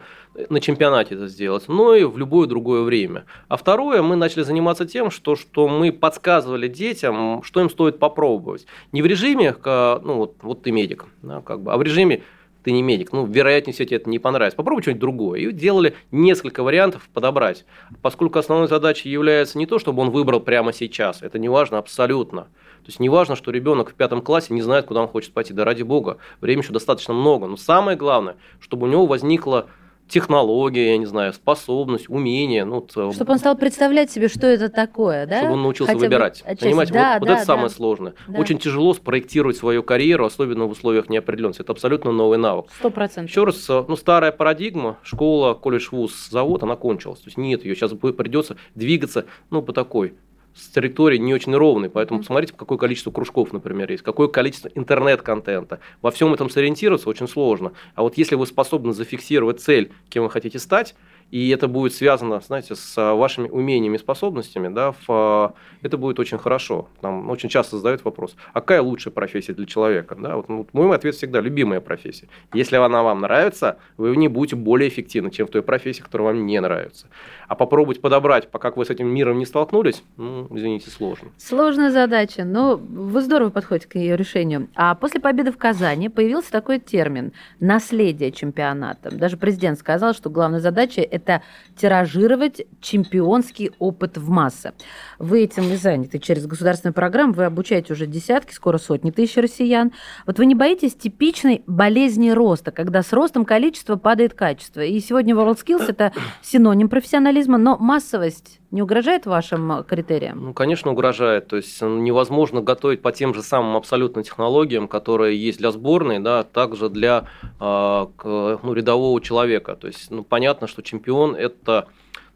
на 0.49 0.61
чемпионате 0.61 1.17
это 1.17 1.29
сделать, 1.29 1.65
но 1.69 1.95
и 1.95 2.05
в 2.05 2.17
любое 2.17 2.47
другое 2.47 2.83
время. 2.83 3.25
А 3.49 3.57
второе, 3.57 4.03
мы 4.03 4.17
начали 4.17 4.43
заниматься 4.43 4.87
тем, 4.87 5.11
что, 5.11 5.37
что 5.37 5.69
мы 5.69 5.93
подсказывали 5.93 6.69
детям, 6.69 7.43
что 7.43 7.61
им 7.61 7.69
стоит 7.69 7.99
попробовать. 7.99 8.67
Не 8.93 9.03
в 9.03 9.07
режиме, 9.07 9.55
ну 9.65 10.15
вот, 10.15 10.37
вот 10.43 10.63
ты 10.63 10.71
медик, 10.71 11.07
да, 11.23 11.41
как 11.41 11.63
бы, 11.63 11.73
а 11.73 11.77
в 11.77 11.83
режиме 11.83 12.23
ты 12.69 12.73
не 12.73 12.83
медик. 12.83 13.15
Ну, 13.15 13.25
вероятнее 13.25 13.73
всего, 13.73 13.87
тебе 13.87 13.97
это 13.97 14.11
не 14.11 14.19
понравится. 14.19 14.55
Попробуй 14.55 14.83
что-нибудь 14.83 15.01
другое. 15.01 15.41
И 15.41 15.53
делали 15.53 15.95
несколько 16.11 16.63
вариантов 16.63 17.09
подобрать. 17.15 17.65
Поскольку 18.03 18.39
основной 18.39 18.69
задачей 18.69 19.09
является 19.09 19.57
не 19.57 19.65
то, 19.65 19.79
чтобы 19.79 20.03
он 20.03 20.11
выбрал 20.11 20.41
прямо 20.41 20.75
сейчас. 20.75 21.23
Это 21.23 21.39
не 21.39 21.49
важно 21.49 21.79
абсолютно. 21.79 22.43
То 22.43 22.89
есть 22.89 23.01
не 23.01 23.09
важно, 23.09 23.37
что 23.37 23.53
ребенок 23.53 23.89
в 23.89 23.95
пятом 23.95 24.21
классе 24.21 24.53
не 24.53 24.61
знает, 24.61 24.85
куда 24.85 25.01
он 25.01 25.09
хочет 25.09 25.33
пойти. 25.33 25.55
Да 25.55 25.65
ради 25.65 25.83
бога, 25.83 26.19
времени 26.43 26.63
еще 26.63 26.75
достаточно 26.75 27.15
много. 27.15 27.47
Но 27.47 27.57
самое 27.57 27.97
главное, 27.97 28.37
чтобы 28.61 28.87
у 28.87 28.91
него 28.91 29.07
возникла 29.07 29.71
технология, 30.09 30.91
я 30.91 30.99
не 30.99 31.07
знаю, 31.07 31.33
способность, 31.33 32.09
умение. 32.09 32.65
Ну, 32.65 32.87
чтобы 32.89 33.33
он 33.33 33.39
стал 33.39 33.57
представлять 33.57 34.11
себе, 34.11 34.29
что 34.29 34.47
это 34.47 34.69
такое, 34.69 35.27
да? 35.27 35.39
Чтобы 35.39 35.55
он 35.55 35.63
научился 35.63 35.93
Хотя 35.93 36.05
выбирать. 36.05 36.43
Отчасти. 36.45 36.65
Понимаете, 36.65 36.93
да, 36.93 37.01
вот, 37.01 37.13
да, 37.13 37.19
вот 37.21 37.29
это 37.29 37.39
да. 37.41 37.45
самое 37.45 37.71
сложное. 37.71 38.15
Да. 38.27 38.41
Очень 38.41 38.59
тяжело 38.59 38.95
спроектировать 38.95 39.57
свою 39.57 39.83
карьеру, 39.83 40.25
особенно 40.25 40.65
в 40.65 40.71
условиях 40.71 41.09
неопределенности. 41.09 41.63
Это 41.63 41.73
абсолютно 41.73 42.13
новый 42.13 42.39
навык. 42.39 42.67
Сто 42.79 42.91
процентов. 42.91 43.31
Еще 43.31 43.45
раз, 43.45 43.69
э, 43.69 43.85
ну, 43.87 43.97
старая 43.97 44.33
парадигма, 44.33 44.99
школа, 45.03 45.55
колледж, 45.55 45.89
вуз, 45.93 46.29
завод, 46.31 46.63
она 46.63 46.77
кончилась. 46.77 47.21
То 47.21 47.29
есть 47.29 47.37
нет 47.37 47.65
ее, 47.65 47.75
сейчас 47.75 47.93
придется 47.93 48.57
двигаться, 48.75 49.27
ну, 49.51 49.63
по 49.63 49.73
такой 49.73 50.15
с 50.59 50.69
территории 50.69 51.19
не 51.19 51.33
очень 51.33 51.55
ровной, 51.55 51.89
поэтому 51.89 52.21
посмотрите, 52.21 52.53
какое 52.57 52.79
количество 52.79 53.11
кружков, 53.11 53.53
например, 53.53 53.91
есть, 53.91 54.03
какое 54.03 54.29
количество 54.29 54.69
интернет-контента. 54.75 55.81
Во 56.03 56.11
всем 56.11 56.35
этом 56.35 56.51
сориентироваться 56.51 57.09
очень 57.09 57.29
сложно. 57.29 57.73
А 57.95 58.03
вот 58.03 58.19
если 58.19 58.35
вы 58.35 58.47
способны 58.47 58.93
зафиксировать 58.93 59.61
цель, 59.61 59.93
кем 60.09 60.25
вы 60.25 60.31
хотите 60.31 60.59
стать, 60.59 60.95
и 61.31 61.51
это 61.51 61.69
будет 61.69 61.95
связано, 61.95 62.41
знаете, 62.41 62.75
с 62.75 62.95
а, 62.97 63.15
вашими 63.15 63.49
умениями 63.49 63.97
и 63.97 63.99
способностями, 63.99 64.69
да, 64.69 64.93
в, 64.93 65.05
а, 65.09 65.53
это 65.83 65.99
будет 65.99 66.19
очень 66.19 66.39
хорошо. 66.39 66.89
Нам 67.03 67.29
очень 67.29 67.49
часто 67.49 67.77
задают 67.77 68.05
вопрос, 68.05 68.35
а 68.53 68.61
какая 68.61 68.81
лучшая 68.81 69.13
профессия 69.13 69.53
для 69.53 69.67
человека? 69.67 70.15
Да, 70.15 70.37
вот, 70.37 70.49
ну, 70.49 70.67
мой 70.73 70.95
ответ 70.97 71.15
всегда– 71.15 71.41
любимая 71.43 71.81
профессия. 71.81 72.29
Если 72.55 72.77
она 72.77 73.03
вам 73.03 73.21
нравится, 73.21 73.79
вы 73.97 74.13
в 74.13 74.15
ней 74.15 74.29
будете 74.29 74.57
более 74.57 74.89
эффективны, 74.89 75.31
чем 75.31 75.47
в 75.47 75.51
той 75.51 75.63
профессии, 75.63 76.01
которая 76.01 76.29
вам 76.29 76.47
не 76.47 76.61
нравится. 76.61 77.09
А 77.47 77.55
попробовать 77.55 78.01
подобрать, 78.01 78.51
пока 78.51 78.71
вы 78.71 78.85
с 78.85 78.91
этим 78.91 79.09
миром 79.09 79.39
не 79.39 79.47
столкнулись, 79.47 80.03
ну, 80.17 80.47
извините, 80.51 80.91
сложно. 80.91 81.29
Сложная 81.37 81.91
задача, 81.91 82.45
но 82.45 82.77
вы 82.77 83.21
здорово 83.21 83.51
подходите 83.51 83.89
к 83.89 83.97
ее 83.97 84.17
решению. 84.17 84.69
А 84.75 84.95
после 84.95 85.21
победы 85.21 85.53
в 85.53 85.59
Казани 85.59 86.09
появился 86.09 86.51
такой 86.51 86.79
термин– 86.79 87.33
наследие 87.61 88.33
чемпионата. 88.33 89.11
Даже 89.15 89.37
президент 89.37 89.79
сказал, 89.79 90.15
что 90.15 90.31
главная 90.31 90.61
задача– 90.61 91.01
это 91.19 91.43
тиражировать 91.77 92.63
чемпионский 92.81 93.73
опыт 93.79 94.17
в 94.17 94.29
массы. 94.31 94.73
Вы 95.19 95.43
этим 95.43 95.71
и 95.73 95.77
заняты. 95.77 96.19
Через 96.19 96.47
государственную 96.47 96.95
программу 96.95 97.35
вы 97.35 97.45
обучаете 97.45 97.93
уже 97.93 98.07
десятки, 98.07 98.53
скоро 98.53 98.79
сотни 98.79 99.11
тысяч 99.11 99.37
россиян. 99.37 99.93
Вот 100.27 100.39
вы 100.39 100.47
не 100.47 100.55
боитесь 100.55 100.95
типичной 100.95 101.63
болезни 101.67 102.31
роста, 102.31 102.71
когда 102.71 103.03
с 103.03 103.13
ростом 103.13 103.45
количества 103.45 103.97
падает 103.97 104.35
качество? 104.35 104.81
И 104.81 104.99
сегодня 105.01 105.35
WorldSkills– 105.35 105.85
это 105.89 106.13
синоним 106.43 106.89
профессионализма, 106.89 107.59
но 107.59 107.77
массовость 107.77 108.58
не 108.71 108.83
угрожает 108.83 109.27
вашим 109.27 109.85
критериям? 109.85 110.45
Ну, 110.45 110.53
конечно, 110.53 110.91
угрожает. 110.91 111.49
То 111.49 111.57
есть 111.57 111.81
невозможно 111.81 112.61
готовить 112.61 113.01
по 113.01 113.13
тем 113.13 113.35
же 113.35 113.43
самым 113.43 113.77
абсолютно 113.77 114.23
технологиям, 114.23 114.89
которые 114.89 115.43
есть 115.43 115.59
для 115.59 115.71
сборной, 115.71 116.19
да, 116.19 116.45
также 116.45 116.89
для 116.89 117.27
э, 117.61 118.07
ну, 118.25 118.73
рядового 118.73 119.21
человека. 119.21 119.77
То 119.77 119.87
есть 119.87 120.11
ну, 120.11 120.23
понятно, 120.23 120.67
что 120.67 120.83
чемпион– 120.83 121.35
это 121.37 121.89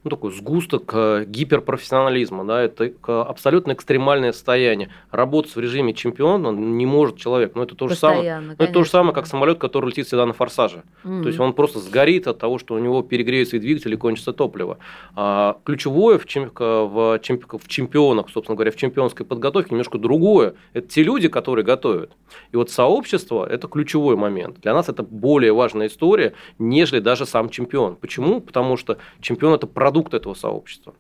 ну, 0.05 0.11
такой 0.11 0.33
сгусток 0.33 0.91
э, 0.95 1.25
гиперпрофессионализма, 1.27 2.45
да, 2.45 2.61
это 2.63 2.93
абсолютно 3.07 3.73
экстремальное 3.73 4.33
состояние. 4.33 4.91
Работать 5.11 5.55
в 5.55 5.61
режиме 5.61 5.95
чемпиона 5.95 6.49
не 6.51 6.87
может 6.87 7.19
человек, 7.19 7.55
но 7.55 7.63
это 7.63 7.77
то 7.77 7.89
же 7.89 7.95
самое, 7.95 8.41
ну, 8.41 8.53
это 8.53 8.73
то 8.73 8.83
же 8.83 8.91
самое, 8.91 9.15
как 9.15 9.27
самолет, 9.27 9.59
который 9.59 9.87
летит 9.87 10.07
всегда 10.07 10.27
на 10.27 10.33
форсаже. 10.33 10.83
Mm-hmm. 11.05 11.23
То 11.23 11.29
есть 11.29 11.41
он 11.41 11.53
просто 11.53 11.79
сгорит 11.79 12.27
от 12.27 12.39
того, 12.39 12.59
что 12.59 12.75
у 12.75 12.79
него 12.79 13.03
перегреется 13.03 13.57
и 13.57 13.61
двигатель 13.61 13.93
и 13.93 13.97
кончится 13.97 14.33
топливо. 14.33 14.79
А 15.15 15.57
ключевое 15.65 16.19
в, 16.19 16.27
чем, 16.27 16.51
в, 16.55 17.21
чем, 17.23 17.41
в 17.41 17.69
чемпионах, 17.69 18.29
собственно 18.31 18.57
говоря, 18.57 18.73
в 18.73 18.77
чемпионской 18.77 19.25
подготовке 19.25 19.71
немножко 19.71 19.99
другое. 19.99 20.55
Это 20.73 20.89
те 20.89 21.03
люди, 21.03 21.29
которые 21.29 21.65
готовят. 21.65 22.13
И 22.51 22.57
вот 22.57 22.71
сообщество– 22.71 23.47
это 23.51 23.69
ключевой 23.69 24.17
момент. 24.17 24.61
Для 24.61 24.75
нас 24.75 24.89
это 24.89 25.03
более 25.03 25.53
важная 25.53 25.87
история, 25.87 26.33
нежели 26.59 26.99
даже 26.99 27.27
сам 27.27 27.51
чемпион. 27.51 27.97
Почему? 27.97 28.41
Потому 28.41 28.77
что 28.77 28.99
чемпион– 29.21 29.55
это 29.55 29.67
продукт 29.67 29.92
продукт 29.93 30.15
этого 30.15 30.33
сообщества. 30.33 30.95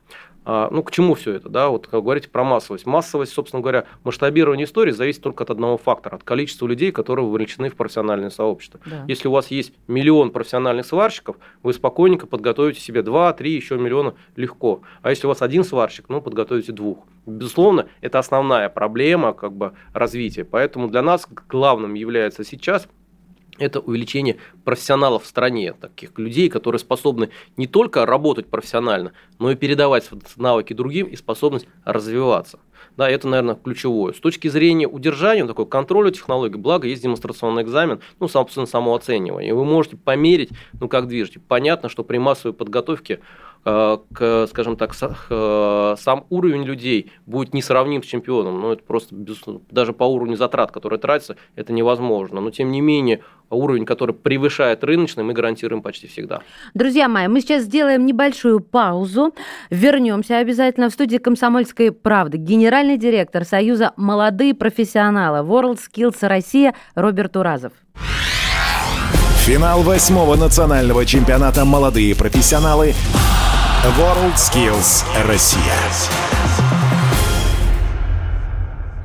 А, 0.44 0.68
ну, 0.70 0.82
к 0.82 0.90
чему 0.90 1.14
все 1.14 1.32
это, 1.34 1.48
да, 1.48 1.68
вот 1.68 1.86
как 1.86 2.02
говорите 2.02 2.28
про 2.28 2.44
массовость. 2.44 2.84
Массовость, 2.84 3.32
собственно 3.32 3.62
говоря, 3.62 3.84
масштабирование 4.04 4.66
истории 4.66 4.90
зависит 4.90 5.22
только 5.22 5.44
от 5.44 5.50
одного 5.50 5.78
фактора, 5.78 6.16
от 6.16 6.24
количества 6.24 6.66
людей, 6.66 6.92
которые 6.92 7.24
вовлечены 7.24 7.70
в 7.70 7.76
профессиональное 7.76 8.28
сообщество. 8.28 8.80
Да. 8.84 9.04
Если 9.08 9.28
у 9.28 9.30
вас 9.30 9.50
есть 9.50 9.72
миллион 9.86 10.30
профессиональных 10.30 10.84
сварщиков, 10.84 11.36
вы 11.62 11.72
спокойненько 11.72 12.26
подготовите 12.26 12.80
себе 12.80 13.02
2, 13.02 13.32
3, 13.32 13.50
еще 13.50 13.78
миллиона 13.78 14.14
легко. 14.36 14.82
А 15.00 15.10
если 15.10 15.26
у 15.26 15.28
вас 15.28 15.40
один 15.40 15.64
сварщик, 15.64 16.10
ну, 16.10 16.20
подготовите 16.20 16.72
двух. 16.72 17.06
Безусловно, 17.24 17.86
это 18.02 18.18
основная 18.18 18.68
проблема 18.68 19.32
как 19.32 19.52
бы, 19.52 19.72
развития. 19.94 20.44
Поэтому 20.44 20.88
для 20.88 21.00
нас 21.00 21.26
главным 21.48 21.94
является 21.94 22.44
сейчас– 22.44 22.88
это 23.58 23.80
увеличение 23.80 24.38
профессионалов 24.64 25.24
в 25.24 25.26
стране, 25.26 25.74
таких 25.74 26.18
людей, 26.18 26.48
которые 26.48 26.78
способны 26.78 27.30
не 27.56 27.66
только 27.66 28.06
работать 28.06 28.46
профессионально, 28.46 29.12
но 29.38 29.50
и 29.50 29.56
передавать 29.56 30.08
навыки 30.36 30.72
другим 30.72 31.06
и 31.06 31.16
способность 31.16 31.66
развиваться. 31.84 32.58
Да, 32.96 33.08
это, 33.08 33.28
наверное, 33.28 33.54
ключевое. 33.54 34.12
С 34.12 34.18
точки 34.18 34.48
зрения 34.48 34.86
удержания, 34.86 35.46
такой 35.46 35.66
контроля 35.66 36.10
технологий, 36.10 36.56
благо 36.56 36.86
есть 36.86 37.02
демонстрационный 37.02 37.62
экзамен, 37.62 38.00
ну, 38.20 38.28
собственно, 38.28 38.66
самооценивание. 38.66 39.50
И 39.50 39.52
вы 39.52 39.64
можете 39.64 39.96
померить, 39.96 40.50
ну, 40.78 40.88
как 40.88 41.08
движете. 41.08 41.40
Понятно, 41.40 41.88
что 41.88 42.04
при 42.04 42.18
массовой 42.18 42.54
подготовке 42.54 43.20
к, 43.64 44.46
скажем 44.48 44.76
так, 44.76 44.92
э, 45.30 45.94
сам 45.98 46.26
уровень 46.30 46.64
людей 46.64 47.12
будет 47.26 47.54
несравним 47.54 48.02
с 48.02 48.06
чемпионом. 48.06 48.60
Ну, 48.60 48.72
это 48.72 48.82
просто 48.82 49.14
даже 49.70 49.92
по 49.92 50.04
уровню 50.04 50.36
затрат, 50.36 50.72
которые 50.72 50.98
тратятся, 50.98 51.36
это 51.54 51.72
невозможно. 51.72 52.40
Но, 52.40 52.50
тем 52.50 52.72
не 52.72 52.80
менее, 52.80 53.22
уровень, 53.50 53.84
который 53.84 54.14
превышает 54.14 54.82
рыночный, 54.82 55.22
мы 55.22 55.32
гарантируем 55.32 55.82
почти 55.82 56.08
всегда. 56.08 56.40
Друзья 56.74 57.08
мои, 57.08 57.28
мы 57.28 57.40
сейчас 57.40 57.62
сделаем 57.64 58.04
небольшую 58.04 58.60
паузу. 58.60 59.32
Вернемся 59.70 60.38
обязательно 60.38 60.90
в 60.90 60.92
студии 60.92 61.18
«Комсомольской 61.18 61.92
правды». 61.92 62.38
Генеральный 62.38 62.96
директор 62.96 63.44
Союза 63.44 63.92
«Молодые 63.96 64.54
профессионалы» 64.54 65.46
World 65.46 65.78
Skills 65.78 66.26
Россия 66.26 66.74
Роберт 66.94 67.36
Уразов. 67.36 67.72
Финал 69.44 69.82
восьмого 69.82 70.36
национального 70.36 71.04
чемпионата 71.04 71.64
«Молодые 71.64 72.16
профессионалы» 72.16 72.94
WorldSkills 73.84 75.04
Россия. 75.26 75.74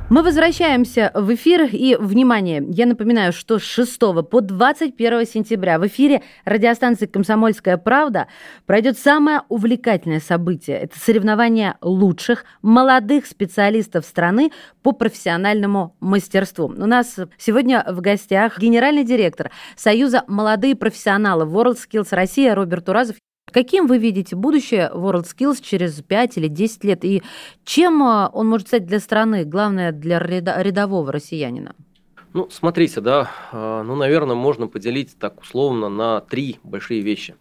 Мы 0.08 0.22
возвращаемся 0.22 1.10
в 1.14 1.34
эфир. 1.34 1.68
И, 1.72 1.96
внимание, 1.96 2.64
я 2.68 2.86
напоминаю, 2.86 3.32
что 3.32 3.58
с 3.58 3.62
6 3.62 3.98
по 4.30 4.40
21 4.40 5.26
сентября 5.26 5.80
в 5.80 5.86
эфире 5.88 6.22
радиостанции 6.44 7.06
«Комсомольская 7.06 7.76
правда» 7.76 8.28
пройдет 8.66 8.96
самое 8.96 9.42
увлекательное 9.48 10.20
событие. 10.20 10.78
Это 10.78 10.96
соревнование 10.96 11.74
лучших 11.80 12.44
молодых 12.62 13.26
специалистов 13.26 14.04
страны 14.04 14.52
по 14.84 14.92
профессиональному 14.92 15.96
мастерству. 15.98 16.66
У 16.66 16.86
нас 16.86 17.16
сегодня 17.36 17.84
в 17.88 18.00
гостях 18.00 18.60
генеральный 18.60 19.02
директор 19.02 19.50
Союза 19.74 20.22
«Молодые 20.28 20.76
профессионалы» 20.76 21.46
WorldSkills 21.46 22.08
Россия 22.12 22.54
Роберт 22.54 22.88
Уразов. 22.88 23.16
Каким 23.52 23.86
вы 23.86 23.98
видите 23.98 24.36
будущее 24.36 24.90
WorldSkills 24.94 25.62
через 25.62 26.02
5 26.02 26.38
или 26.38 26.48
10 26.48 26.84
лет? 26.84 27.04
И 27.04 27.22
чем 27.64 28.02
а, 28.02 28.30
он 28.32 28.48
может 28.48 28.68
стать 28.68 28.86
для 28.86 29.00
страны, 29.00 29.44
главное, 29.44 29.92
для 29.92 30.18
рядового 30.18 31.12
россиянина? 31.12 31.74
Ну, 32.34 32.48
смотрите, 32.50 33.00
да, 33.00 33.30
а, 33.52 33.82
ну, 33.82 33.96
наверное, 33.96 34.36
можно 34.36 34.66
поделить 34.66 35.18
так 35.18 35.40
условно 35.40 35.88
на 35.88 36.20
три 36.20 36.58
большие 36.62 37.00
вещи. 37.00 37.36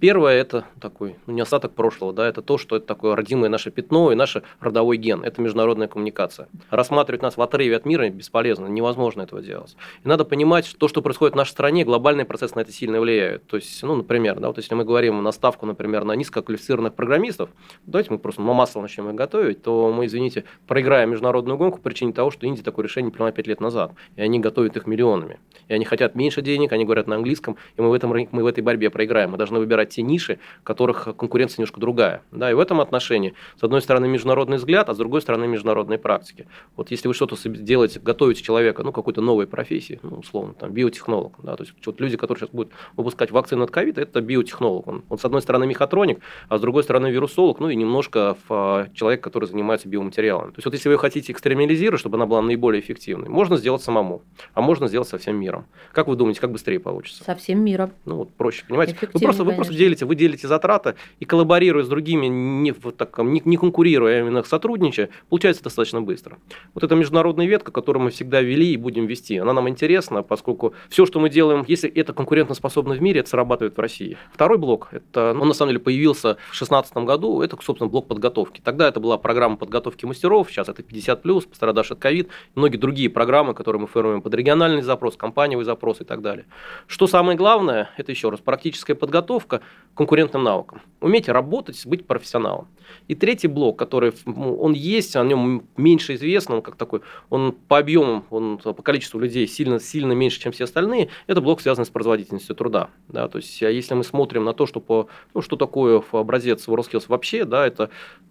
Первое– 0.00 0.34
это 0.40 0.64
такой, 0.80 1.16
ну, 1.26 1.32
не 1.32 1.40
остаток 1.40 1.72
прошлого, 1.74 2.12
да, 2.12 2.28
это 2.28 2.40
то, 2.40 2.56
что 2.56 2.76
это 2.76 2.86
такое 2.86 3.16
родимое 3.16 3.48
наше 3.50 3.72
пятно 3.72 4.12
и 4.12 4.14
наш 4.14 4.36
родовой 4.60 4.96
ген. 4.96 5.24
Это 5.24 5.42
международная 5.42 5.88
коммуникация. 5.88 6.48
Рассматривать 6.70 7.22
нас 7.22 7.36
в 7.36 7.42
отрыве 7.42 7.76
от 7.76 7.84
мира 7.84 8.08
бесполезно, 8.08 8.66
невозможно 8.66 9.22
этого 9.22 9.42
делать. 9.42 9.76
И 10.04 10.08
надо 10.08 10.24
понимать, 10.24 10.66
что 10.66 10.78
то, 10.78 10.86
что 10.86 11.02
происходит 11.02 11.34
в 11.34 11.36
нашей 11.36 11.50
стране, 11.50 11.84
глобальный 11.84 12.24
процесс 12.24 12.54
на 12.54 12.60
это 12.60 12.70
сильно 12.70 13.00
влияет. 13.00 13.46
То 13.48 13.56
есть, 13.56 13.82
ну, 13.82 13.96
например, 13.96 14.38
да, 14.38 14.48
вот 14.48 14.58
если 14.58 14.74
мы 14.76 14.84
говорим 14.84 15.20
на 15.20 15.32
ставку, 15.32 15.66
например, 15.66 16.04
на 16.04 16.12
низкоквалифицированных 16.12 16.94
программистов, 16.94 17.50
давайте 17.84 18.12
мы 18.12 18.18
просто 18.18 18.40
масло 18.40 18.80
начнем 18.80 19.08
их 19.08 19.16
готовить, 19.16 19.62
то 19.62 19.92
мы, 19.92 20.06
извините, 20.06 20.44
проиграем 20.68 21.10
международную 21.10 21.58
гонку 21.58 21.78
по 21.78 21.84
причине 21.84 22.12
того, 22.12 22.30
что 22.30 22.46
Индия 22.46 22.62
такое 22.62 22.84
решение 22.84 23.10
приняла 23.10 23.32
5 23.32 23.46
лет 23.48 23.60
назад, 23.60 23.92
и 24.14 24.22
они 24.22 24.38
готовят 24.38 24.76
их 24.76 24.86
миллионами. 24.86 25.40
И 25.66 25.74
они 25.74 25.84
хотят 25.84 26.14
меньше 26.14 26.40
денег, 26.40 26.72
они 26.72 26.84
говорят 26.84 27.08
на 27.08 27.16
английском, 27.16 27.56
и 27.76 27.82
мы 27.82 27.90
в, 27.90 27.92
этом, 27.92 28.10
мы 28.30 28.42
в 28.44 28.46
этой 28.46 28.62
борьбе 28.62 28.90
проиграем. 28.90 29.32
Мы 29.32 29.38
должны 29.38 29.58
выбирать 29.58 29.87
закрывать 29.88 29.94
те 29.94 30.02
ниши, 30.02 30.38
в 30.60 30.64
которых 30.64 31.08
конкуренция 31.16 31.58
немножко 31.58 31.80
другая. 31.80 32.22
Да, 32.30 32.50
и 32.50 32.54
в 32.54 32.60
этом 32.60 32.80
отношении, 32.80 33.34
с 33.58 33.64
одной 33.64 33.80
стороны, 33.80 34.08
международный 34.08 34.56
взгляд, 34.56 34.88
а 34.88 34.94
с 34.94 34.98
другой 34.98 35.20
стороны, 35.20 35.46
международные 35.46 35.98
практики. 35.98 36.46
Вот 36.76 36.90
если 36.90 37.08
вы 37.08 37.14
что-то 37.14 37.36
делаете, 37.48 38.00
готовите 38.00 38.42
человека, 38.42 38.82
ну, 38.82 38.92
какой-то 38.92 39.20
новой 39.20 39.46
профессии, 39.46 39.98
ну, 40.02 40.18
условно, 40.18 40.54
там, 40.54 40.72
биотехнолог, 40.72 41.32
да, 41.42 41.56
то 41.56 41.64
есть 41.64 41.74
вот 41.86 42.00
люди, 42.00 42.16
которые 42.16 42.40
сейчас 42.40 42.50
будут 42.50 42.72
выпускать 42.96 43.30
вакцины 43.30 43.64
от 43.64 43.70
ковида, 43.70 44.02
это 44.02 44.20
биотехнолог. 44.20 44.86
Он, 44.86 45.02
он, 45.08 45.18
с 45.18 45.24
одной 45.24 45.42
стороны, 45.42 45.66
мехатроник, 45.66 46.20
а 46.48 46.58
с 46.58 46.60
другой 46.60 46.82
стороны, 46.82 47.10
вирусолог, 47.10 47.60
ну, 47.60 47.70
и 47.70 47.76
немножко 47.76 48.36
в, 48.48 48.88
человек, 48.94 49.22
который 49.22 49.46
занимается 49.46 49.88
биоматериалами. 49.88 50.50
То 50.50 50.58
есть 50.58 50.66
вот 50.66 50.74
если 50.74 50.88
вы 50.88 50.98
хотите 50.98 51.32
экстремализировать, 51.32 52.00
чтобы 52.00 52.16
она 52.16 52.26
была 52.26 52.42
наиболее 52.42 52.80
эффективной, 52.80 53.28
можно 53.28 53.56
сделать 53.56 53.82
самому, 53.82 54.22
а 54.54 54.60
можно 54.60 54.88
сделать 54.88 55.08
со 55.08 55.18
всем 55.18 55.36
миром. 55.36 55.66
Как 55.92 56.08
вы 56.08 56.16
думаете, 56.16 56.40
как 56.40 56.52
быстрее 56.52 56.78
получится? 56.80 57.24
Со 57.24 57.34
всем 57.34 57.64
миром. 57.64 57.92
Ну, 58.04 58.16
вот 58.16 58.30
проще, 58.34 58.64
понимаете? 58.68 58.96
Вы 59.12 59.20
просто, 59.20 59.44
вы 59.44 59.52
просто 59.52 59.74
делите, 59.78 60.04
вы 60.04 60.14
делите 60.14 60.46
затраты 60.46 60.96
и 61.20 61.24
коллаборируя 61.24 61.84
с 61.84 61.88
другими, 61.88 62.26
не, 62.26 62.72
вот 62.72 62.96
так, 62.96 63.16
не, 63.18 63.40
не 63.44 63.56
конкурируя, 63.56 64.18
а 64.18 64.20
именно 64.20 64.42
сотрудничая, 64.42 65.08
получается 65.30 65.62
достаточно 65.62 66.02
быстро. 66.02 66.38
Вот 66.74 66.84
эта 66.84 66.94
международная 66.94 67.46
ветка, 67.46 67.72
которую 67.72 68.04
мы 68.04 68.10
всегда 68.10 68.42
вели 68.42 68.72
и 68.72 68.76
будем 68.76 69.06
вести, 69.06 69.38
она 69.38 69.52
нам 69.52 69.68
интересна, 69.68 70.22
поскольку 70.22 70.74
все, 70.88 71.06
что 71.06 71.20
мы 71.20 71.30
делаем, 71.30 71.64
если 71.66 71.88
это 71.88 72.12
конкурентоспособно 72.12 72.94
в 72.94 73.00
мире, 73.00 73.20
это 73.20 73.30
срабатывает 73.30 73.76
в 73.76 73.80
России. 73.80 74.18
Второй 74.32 74.58
блок, 74.58 74.88
это, 74.90 75.36
он 75.38 75.48
на 75.48 75.54
самом 75.54 75.70
деле 75.70 75.80
появился 75.80 76.34
в 76.50 76.58
2016 76.58 76.96
году, 76.98 77.40
это, 77.40 77.56
собственно, 77.62 77.88
блок 77.88 78.08
подготовки. 78.08 78.60
Тогда 78.62 78.88
это 78.88 79.00
была 79.00 79.16
программа 79.16 79.56
подготовки 79.56 80.04
мастеров, 80.04 80.50
сейчас 80.50 80.68
это 80.68 80.82
50+, 80.82 81.48
пострадавший 81.48 81.96
от 81.96 82.02
ковид, 82.02 82.28
многие 82.54 82.76
другие 82.76 83.08
программы, 83.08 83.54
которые 83.54 83.82
мы 83.82 83.86
формируем 83.86 84.22
под 84.22 84.34
региональный 84.34 84.82
запрос, 84.82 85.16
компаниевый 85.16 85.64
запрос 85.64 86.00
и 86.00 86.04
так 86.04 86.20
далее. 86.22 86.46
Что 86.86 87.06
самое 87.06 87.36
главное, 87.36 87.90
это 87.96 88.12
еще 88.12 88.30
раз 88.30 88.40
практическая 88.40 88.94
подготовка 88.94 89.60
конкурентным 89.94 90.44
навыкам. 90.44 90.80
Уметь 91.00 91.28
работать, 91.28 91.84
быть 91.86 92.06
профессионалом. 92.06 92.68
И 93.08 93.14
третий 93.14 93.48
блок, 93.48 93.78
который 93.78 94.12
он 94.26 94.72
есть, 94.72 95.16
о 95.16 95.24
нем 95.24 95.64
меньше 95.76 96.14
известно, 96.14 96.56
он 96.56 96.62
как 96.62 96.76
такой, 96.76 97.00
он 97.30 97.52
по 97.52 97.78
объемам, 97.78 98.24
он 98.30 98.58
по 98.58 98.82
количеству 98.82 99.20
людей 99.20 99.46
сильно, 99.46 99.78
сильно 99.78 100.12
меньше, 100.12 100.40
чем 100.40 100.52
все 100.52 100.64
остальные, 100.64 101.08
это 101.26 101.40
блок, 101.40 101.60
связанный 101.60 101.86
с 101.86 101.90
производительностью 101.90 102.56
труда. 102.56 102.90
Да, 103.08 103.28
то 103.28 103.38
есть, 103.38 103.62
а 103.62 103.70
если 103.70 103.94
мы 103.94 104.04
смотрим 104.04 104.44
на 104.44 104.54
то, 104.54 104.66
что, 104.66 104.80
по, 104.80 105.08
ну, 105.34 105.42
что 105.42 105.56
такое 105.56 106.02
образец 106.12 106.66
WorldSkills 106.66 107.04
вообще, 107.08 107.44
да, 107.44 107.66
это 107.66 107.90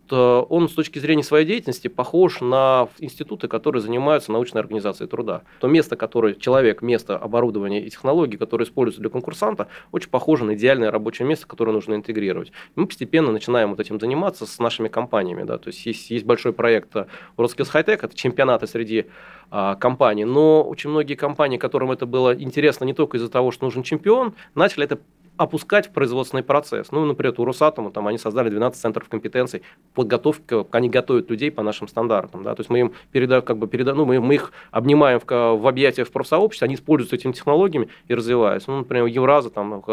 он 0.10 0.69
с 0.69 0.71
точки 0.71 1.00
зрения 1.00 1.23
своей 1.23 1.45
деятельности 1.45 1.89
похож 1.89 2.39
на 2.39 2.88
институты, 3.00 3.50
которые 3.50 3.82
занимаются 3.82 4.32
научной 4.32 4.62
организацией 4.62 5.10
труда. 5.10 5.41
То 5.60 5.67
место, 5.67 5.97
которое 5.97 6.34
человек, 6.34 6.82
место 6.82 7.17
оборудования 7.17 7.86
и 7.86 7.89
технологий, 7.89 8.38
которые 8.38 8.67
используются 8.67 9.02
для 9.02 9.10
конкурсанта, 9.10 9.67
очень 9.91 10.10
похоже 10.10 10.45
на 10.45 10.56
идеальное 10.56 10.91
рабочее 10.91 11.27
место, 11.28 11.48
которое 11.48 11.72
нужно 11.72 11.96
интегрировать. 11.96 12.52
Мы 12.76 12.88
постепенно 12.88 13.32
начинаем 13.32 13.70
вот 13.72 13.80
этим 13.80 14.00
заниматься 14.00 14.46
с 14.46 14.60
нашими 14.60 14.88
компаниями. 14.88 15.44
Да. 15.44 15.58
То 15.58 15.70
есть 15.70 15.86
есть, 15.86 16.10
есть 16.10 16.26
большой 16.26 16.54
проект 16.54 16.96
WorldSkills 17.38 17.72
High 17.74 17.86
Tech, 17.86 18.00
это 18.02 18.16
чемпионаты 18.16 18.68
среди 18.68 19.06
а, 19.50 19.76
компаний, 19.76 20.26
но 20.26 20.63
очень 20.63 20.90
многие 20.90 21.16
компании, 21.16 21.58
которым 21.58 21.92
это 21.92 22.06
было 22.06 22.36
интересно 22.36 22.86
не 22.86 22.94
только 22.94 23.18
из-за 23.18 23.30
того, 23.30 23.52
что 23.52 23.66
нужен 23.66 23.84
чемпион, 23.84 24.34
начали 24.56 24.86
это 24.86 25.00
опускать 25.38 25.88
в 25.88 25.91
производственный 25.91 26.43
процесс. 26.43 26.91
Ну, 26.91 27.06
например, 27.06 27.34
у 27.38 27.45
Росатома 27.45 27.91
там 27.91 28.08
они 28.08 28.17
создали 28.17 28.50
12 28.50 28.80
центров 28.80 29.08
компетенций 29.10 29.62
подготовки, 29.93 30.65
они 30.76 30.89
готовят 30.89 31.30
людей 31.30 31.52
по 31.52 31.63
нашим 31.63 31.88
стандартам. 31.88 32.43
Да? 32.43 32.56
То 32.56 32.62
есть 32.62 32.69
мы 32.69 32.80
им 32.80 32.93
передаем, 33.12 33.41
как 33.41 33.58
бы 33.58 33.67
передаем, 33.67 33.97
ну, 33.97 34.06
мы, 34.06 34.19
мы 34.19 34.36
их 34.36 34.52
обнимаем 34.71 35.19
в, 35.19 35.26
в 35.26 35.67
объятиях 35.67 36.08
в 36.08 36.12
профсообществе, 36.12 36.65
они 36.65 36.76
используются 36.76 37.15
этими 37.15 37.32
технологиями 37.32 37.89
и 38.08 38.15
развиваются. 38.15 38.71
Ну, 38.71 38.80
например, 38.80 39.06
Евраза, 39.06 39.50
там, 39.50 39.84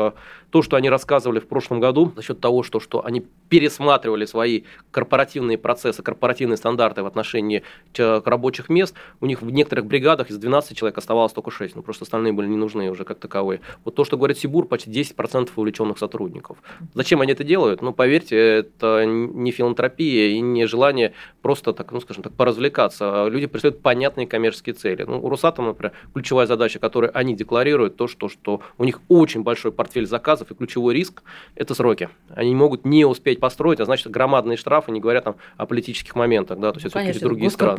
то, 0.50 0.62
что 0.62 0.76
они 0.76 0.88
рассказывали 0.88 1.40
в 1.40 1.48
прошлом 1.48 1.80
году, 1.80 2.12
за 2.16 2.22
счет 2.22 2.40
того, 2.40 2.62
что, 2.62 2.80
что 2.80 3.04
они 3.04 3.26
пересматривали 3.48 4.24
свои 4.24 4.62
корпоративные 4.90 5.59
процессы, 5.59 6.02
корпоративные 6.02 6.57
стандарты 6.57 7.02
в 7.02 7.07
отношении 7.07 7.62
рабочих 7.96 8.68
мест, 8.68 8.94
у 9.20 9.26
них 9.26 9.42
в 9.42 9.50
некоторых 9.50 9.87
бригадах 9.87 10.30
из 10.30 10.38
12 10.38 10.76
человек 10.76 10.96
оставалось 10.98 11.33
только 11.33 11.50
6, 11.50 11.76
ну, 11.76 11.83
просто 11.83 12.04
остальные 12.04 12.33
были 12.33 12.46
не 12.46 12.57
нужны 12.57 12.90
уже 12.90 13.04
как 13.04 13.18
таковые. 13.18 13.61
Вот 13.85 13.94
то, 13.94 14.04
что 14.04 14.16
говорит 14.16 14.38
Сибур, 14.38 14.66
почти 14.66 14.90
10% 14.90 15.34
10% 15.35 15.51
увлеченных 15.57 15.99
сотрудников. 15.99 16.59
Зачем 16.94 17.20
они 17.20 17.33
это 17.33 17.44
делают? 17.44 17.83
Ну, 17.83 17.92
поверьте, 17.92 18.37
это 18.37 19.05
не 19.05 19.51
филантропия 19.51 20.29
и 20.29 20.40
не 20.40 20.66
желание 20.66 21.12
просто 21.42 21.73
так, 21.73 21.92
ну, 21.92 22.01
скажем 22.01 22.23
так, 22.23 22.33
поразвлекаться. 22.33 23.27
Люди 23.29 23.47
преследуют 23.47 23.83
понятные 23.83 24.27
коммерческие 24.27 24.75
цели. 24.75 25.05
Ну, 25.05 25.20
у 25.20 25.29
Росатома, 25.29 25.68
например, 25.68 25.92
ключевая 26.12 26.47
задача, 26.47 26.79
которую 26.79 27.16
они 27.16 27.35
декларируют, 27.35 27.97
то, 27.97 28.09
что, 28.09 28.29
что 28.29 28.61
у 28.79 28.85
них 28.85 29.01
очень 29.09 29.42
большой 29.42 29.73
портфель 29.73 30.07
заказов 30.07 30.51
и 30.51 30.55
ключевой 30.55 30.94
риск– 30.94 31.23
это 31.55 31.75
сроки. 31.75 32.09
Они 32.31 32.55
могут 32.55 32.85
не 32.85 33.05
успеть 33.05 33.40
построить, 33.40 33.81
а 33.81 33.85
значит, 33.85 34.11
громадные 34.11 34.57
штрафы, 34.57 34.92
не 34.92 35.01
говоря 35.01 35.20
там 35.20 35.37
о 35.57 35.66
политических 35.66 36.14
моментах, 36.14 36.59
да, 36.59 36.73
то 36.73 36.79
есть 36.79 36.85
ну, 36.85 36.88
это 36.88 36.99
Конечно, 37.01 37.29
другие 37.29 37.51
страны. 37.51 37.73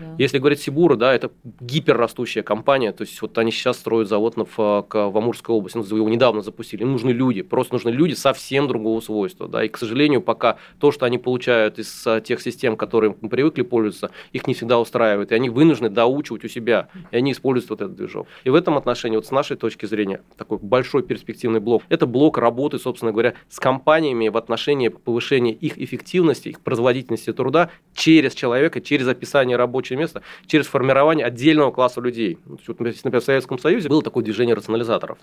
Да. 0.00 0.14
Если 0.18 0.38
говорить 0.38 0.60
Сибура, 0.60 0.96
да, 0.96 1.14
это 1.14 1.30
гиперрастущая 1.60 2.42
компания, 2.42 2.92
то 2.92 3.02
есть 3.02 3.20
вот 3.22 3.36
они 3.38 3.50
сейчас 3.50 3.78
строят 3.78 4.08
завод 4.08 4.34
в, 4.36 4.56
в 4.56 5.16
Амурской 5.16 5.54
области, 5.54 5.76
ну, 5.76 5.84
его 5.96 6.08
недавно 6.08 6.40
запустили, 6.40 6.53
им 6.82 6.92
нужны 6.92 7.10
люди, 7.10 7.42
просто 7.42 7.74
нужны 7.74 7.90
люди 7.90 8.14
совсем 8.14 8.68
другого 8.68 9.00
свойства, 9.00 9.48
да, 9.48 9.64
и, 9.64 9.68
к 9.68 9.78
сожалению, 9.78 10.20
пока 10.20 10.58
то, 10.78 10.92
что 10.92 11.06
они 11.06 11.18
получают 11.18 11.78
из 11.78 12.06
а, 12.06 12.20
тех 12.20 12.40
систем, 12.40 12.76
которые 12.76 13.16
мы 13.20 13.28
привыкли 13.28 13.62
пользоваться, 13.62 14.10
их 14.32 14.46
не 14.46 14.54
всегда 14.54 14.78
устраивает, 14.78 15.32
и 15.32 15.34
они 15.34 15.50
вынуждены 15.50 15.90
доучивать 15.90 16.44
у 16.44 16.48
себя, 16.48 16.88
и 17.10 17.16
они 17.16 17.32
используют 17.32 17.70
вот 17.70 17.80
этот 17.80 17.96
движок. 17.96 18.26
И 18.44 18.50
в 18.50 18.54
этом 18.54 18.76
отношении, 18.76 19.16
вот 19.16 19.26
с 19.26 19.30
нашей 19.30 19.56
точки 19.56 19.86
зрения, 19.86 20.22
такой 20.36 20.58
большой 20.58 21.02
перспективный 21.02 21.60
блок, 21.60 21.82
это 21.88 22.06
блок 22.06 22.38
работы, 22.38 22.78
собственно 22.78 23.12
говоря, 23.12 23.34
с 23.48 23.58
компаниями 23.58 24.28
в 24.28 24.36
отношении 24.36 24.88
повышения 24.88 25.52
их 25.52 25.78
эффективности, 25.78 26.48
их 26.48 26.60
производительности 26.60 27.32
труда 27.32 27.70
через 27.94 28.34
человека, 28.34 28.80
через 28.80 29.08
описание 29.08 29.56
рабочего 29.56 29.98
места, 29.98 30.22
через 30.46 30.66
формирование 30.66 31.26
отдельного 31.26 31.70
класса 31.70 32.00
людей. 32.00 32.38
Вот, 32.44 32.60
например, 32.68 33.20
в 33.20 33.24
Советском 33.24 33.58
Союзе 33.58 33.88
было 33.88 34.02
такое 34.02 34.24
движение 34.24 34.54
рационализаторов. 34.54 35.18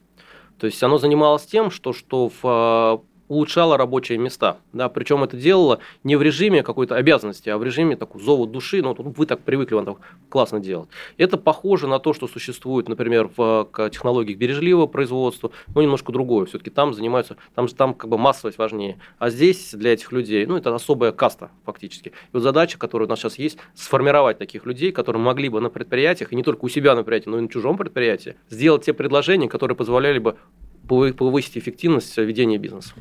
То 0.61 0.67
есть 0.67 0.81
оно 0.83 0.99
занималось 0.99 1.47
тем, 1.47 1.71
что, 1.71 1.91
что 1.91 2.31
в 2.41 3.03
улучшала 3.31 3.77
рабочие 3.77 4.17
места. 4.17 4.57
Да, 4.73 4.89
причем 4.89 5.23
это 5.23 5.37
делало 5.37 5.79
не 6.03 6.17
в 6.17 6.21
режиме 6.21 6.63
какой-то 6.63 6.95
обязанности, 6.97 7.49
а 7.49 7.57
в 7.57 7.63
режиме 7.63 7.95
такого 7.95 8.21
зова 8.21 8.45
души. 8.45 8.81
Ну, 8.81 8.93
вы 8.93 9.25
так 9.25 9.39
привыкли, 9.39 9.75
вам 9.75 9.85
так 9.85 9.97
классно 10.27 10.59
делать. 10.59 10.89
Это 11.17 11.37
похоже 11.37 11.87
на 11.87 11.99
то, 11.99 12.13
что 12.13 12.27
существует, 12.27 12.89
например, 12.89 13.29
в 13.37 13.69
технологиях 13.89 14.37
бережливого 14.37 14.85
производства, 14.85 15.51
но 15.73 15.81
немножко 15.81 16.11
другое. 16.11 16.45
Все-таки 16.45 16.69
там 16.69 16.93
занимаются, 16.93 17.37
там, 17.55 17.69
там 17.69 17.93
как 17.93 18.09
бы 18.09 18.17
массовость 18.17 18.57
важнее. 18.57 18.99
А 19.17 19.29
здесь 19.29 19.73
для 19.73 19.93
этих 19.93 20.11
людей, 20.11 20.45
ну, 20.45 20.57
это 20.57 20.75
особая 20.75 21.13
каста 21.13 21.51
фактически. 21.65 22.09
И 22.09 22.11
вот 22.33 22.43
задача, 22.43 22.77
которая 22.77 23.07
у 23.07 23.09
нас 23.09 23.19
сейчас 23.19 23.39
есть, 23.39 23.57
сформировать 23.75 24.39
таких 24.39 24.65
людей, 24.65 24.91
которые 24.91 25.21
могли 25.21 25.47
бы 25.47 25.61
на 25.61 25.69
предприятиях, 25.69 26.33
и 26.33 26.35
не 26.35 26.43
только 26.43 26.65
у 26.65 26.69
себя 26.69 26.95
на 26.95 27.03
предприятии, 27.03 27.29
но 27.29 27.37
и 27.37 27.41
на 27.41 27.47
чужом 27.47 27.77
предприятии, 27.77 28.35
сделать 28.49 28.83
те 28.83 28.91
предложения, 28.91 29.47
которые 29.47 29.77
позволяли 29.77 30.19
бы 30.19 30.35
повысить 30.87 31.57
эффективность 31.57 32.17
ведения 32.17 32.57
бизнеса. 32.57 32.93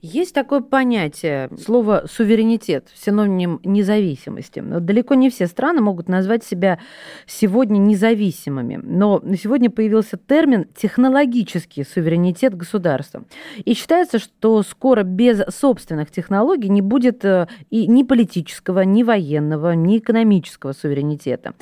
Есть 0.00 0.32
такое 0.32 0.60
понятие, 0.60 1.50
слово 1.60 2.04
суверенитет, 2.08 2.88
синоним 2.94 3.60
независимости. 3.64 4.60
Далеко 4.60 5.14
не 5.14 5.28
все 5.28 5.48
страны 5.48 5.80
могут 5.80 6.08
назвать 6.08 6.44
себя 6.44 6.78
сегодня 7.26 7.78
независимыми, 7.78 8.78
но 8.80 9.20
сегодня 9.36 9.70
появился 9.70 10.16
термин 10.16 10.66
технологический 10.76 11.82
суверенитет 11.82 12.56
государства. 12.56 13.24
И 13.64 13.74
считается, 13.74 14.20
что 14.20 14.62
скоро 14.62 15.02
без 15.02 15.42
собственных 15.52 16.12
технологий 16.12 16.68
не 16.68 16.82
будет 16.82 17.24
э, 17.24 17.48
и 17.70 17.88
ни 17.88 18.04
политического, 18.04 18.82
ни 18.82 19.02
военного, 19.02 19.72
ни 19.72 19.98
экономического 19.98 20.74
суверенитета. 20.74 21.54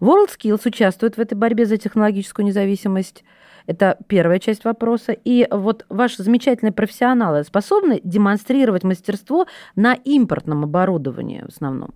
WorldSkills 0.00 0.62
участвует 0.66 1.16
в 1.16 1.20
этой 1.20 1.34
борьбе 1.34 1.64
за 1.64 1.76
технологическую 1.76 2.44
независимость. 2.44 3.22
Это 3.66 3.98
первая 4.08 4.38
часть 4.38 4.64
вопроса. 4.64 5.12
И 5.12 5.46
вот 5.50 5.86
ваши 5.88 6.22
замечательные 6.22 6.72
профессионалы 6.72 7.44
способны 7.44 8.00
демонстрировать 8.04 8.84
мастерство 8.84 9.46
на 9.74 9.94
импортном 9.94 10.64
оборудовании 10.64 11.42
в 11.42 11.48
основном? 11.48 11.90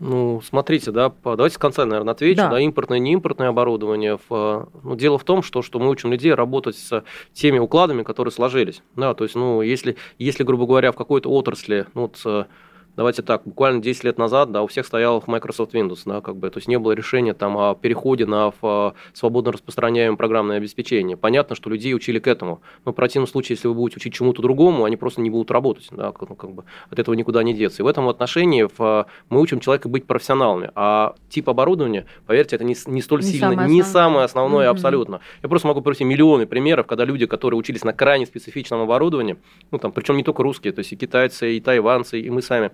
Ну, 0.00 0.40
смотрите, 0.44 0.92
да, 0.92 1.12
давайте 1.24 1.56
с 1.56 1.58
конца, 1.58 1.84
наверное, 1.84 2.12
отвечу. 2.12 2.36
Да. 2.36 2.50
да 2.50 2.60
импортное, 2.60 3.00
не 3.00 3.14
импортное 3.14 3.48
оборудование. 3.48 4.18
В, 4.28 4.68
ну, 4.84 4.94
дело 4.94 5.18
в 5.18 5.24
том, 5.24 5.42
что, 5.42 5.62
что 5.62 5.80
мы 5.80 5.88
учим 5.88 6.12
людей 6.12 6.34
работать 6.34 6.76
с 6.76 7.02
теми 7.32 7.58
укладами, 7.58 8.04
которые 8.04 8.30
сложились. 8.30 8.82
Да, 8.94 9.14
то 9.14 9.24
есть, 9.24 9.34
ну, 9.34 9.60
если, 9.60 9.96
если 10.18 10.44
грубо 10.44 10.66
говоря, 10.66 10.92
в 10.92 10.96
какой-то 10.96 11.30
отрасли, 11.30 11.86
ну, 11.94 12.02
вот, 12.02 12.46
давайте 12.98 13.22
так, 13.22 13.42
буквально 13.44 13.80
10 13.80 14.02
лет 14.02 14.18
назад, 14.18 14.50
да, 14.50 14.60
у 14.64 14.66
всех 14.66 14.84
стоял 14.84 15.22
Microsoft 15.24 15.72
Windows, 15.72 16.00
да, 16.04 16.20
как 16.20 16.34
бы, 16.34 16.50
то 16.50 16.58
есть 16.58 16.66
не 16.66 16.80
было 16.80 16.92
решения 16.92 17.32
там 17.32 17.56
о 17.56 17.76
переходе 17.76 18.26
на 18.26 18.50
в, 18.60 18.92
свободно 19.12 19.52
распространяемое 19.52 20.16
программное 20.16 20.56
обеспечение. 20.56 21.16
Понятно, 21.16 21.54
что 21.54 21.70
людей 21.70 21.94
учили 21.94 22.18
к 22.18 22.26
этому, 22.26 22.60
но 22.84 22.90
в 22.90 22.96
противном 22.96 23.28
случае, 23.28 23.54
если 23.54 23.68
вы 23.68 23.74
будете 23.74 23.98
учить 23.98 24.14
чему-то 24.14 24.42
другому, 24.42 24.84
они 24.84 24.96
просто 24.96 25.20
не 25.20 25.30
будут 25.30 25.52
работать, 25.52 25.86
да, 25.92 26.10
как, 26.10 26.28
ну, 26.28 26.34
как 26.34 26.50
бы 26.50 26.64
от 26.90 26.98
этого 26.98 27.14
никуда 27.14 27.44
не 27.44 27.54
деться. 27.54 27.82
И 27.82 27.84
в 27.84 27.86
этом 27.86 28.08
отношении 28.08 28.66
в, 28.76 29.06
мы 29.30 29.40
учим 29.40 29.60
человека 29.60 29.88
быть 29.88 30.04
профессионалами, 30.04 30.72
а 30.74 31.14
тип 31.30 31.48
оборудования, 31.48 32.04
поверьте, 32.26 32.56
это 32.56 32.64
не, 32.64 32.74
не 32.86 33.00
столь 33.00 33.20
не 33.20 33.26
сильно, 33.26 33.50
самое 33.50 33.70
не 33.70 33.82
самое 33.84 34.24
основное 34.24 34.66
mm-hmm. 34.66 34.70
абсолютно. 34.70 35.20
Я 35.44 35.48
просто 35.48 35.68
могу 35.68 35.82
привести 35.82 36.02
миллионы 36.02 36.48
примеров, 36.48 36.88
когда 36.88 37.04
люди, 37.04 37.26
которые 37.26 37.60
учились 37.60 37.84
на 37.84 37.92
крайне 37.92 38.26
специфичном 38.26 38.80
оборудовании, 38.80 39.36
ну 39.70 39.78
там, 39.78 39.92
причем 39.92 40.16
не 40.16 40.24
только 40.24 40.42
русские, 40.42 40.72
то 40.72 40.80
есть 40.80 40.92
и 40.92 40.96
китайцы, 40.96 41.56
и 41.56 41.60
тайванцы, 41.60 42.20
и 42.20 42.28
мы 42.28 42.42
сами, 42.42 42.72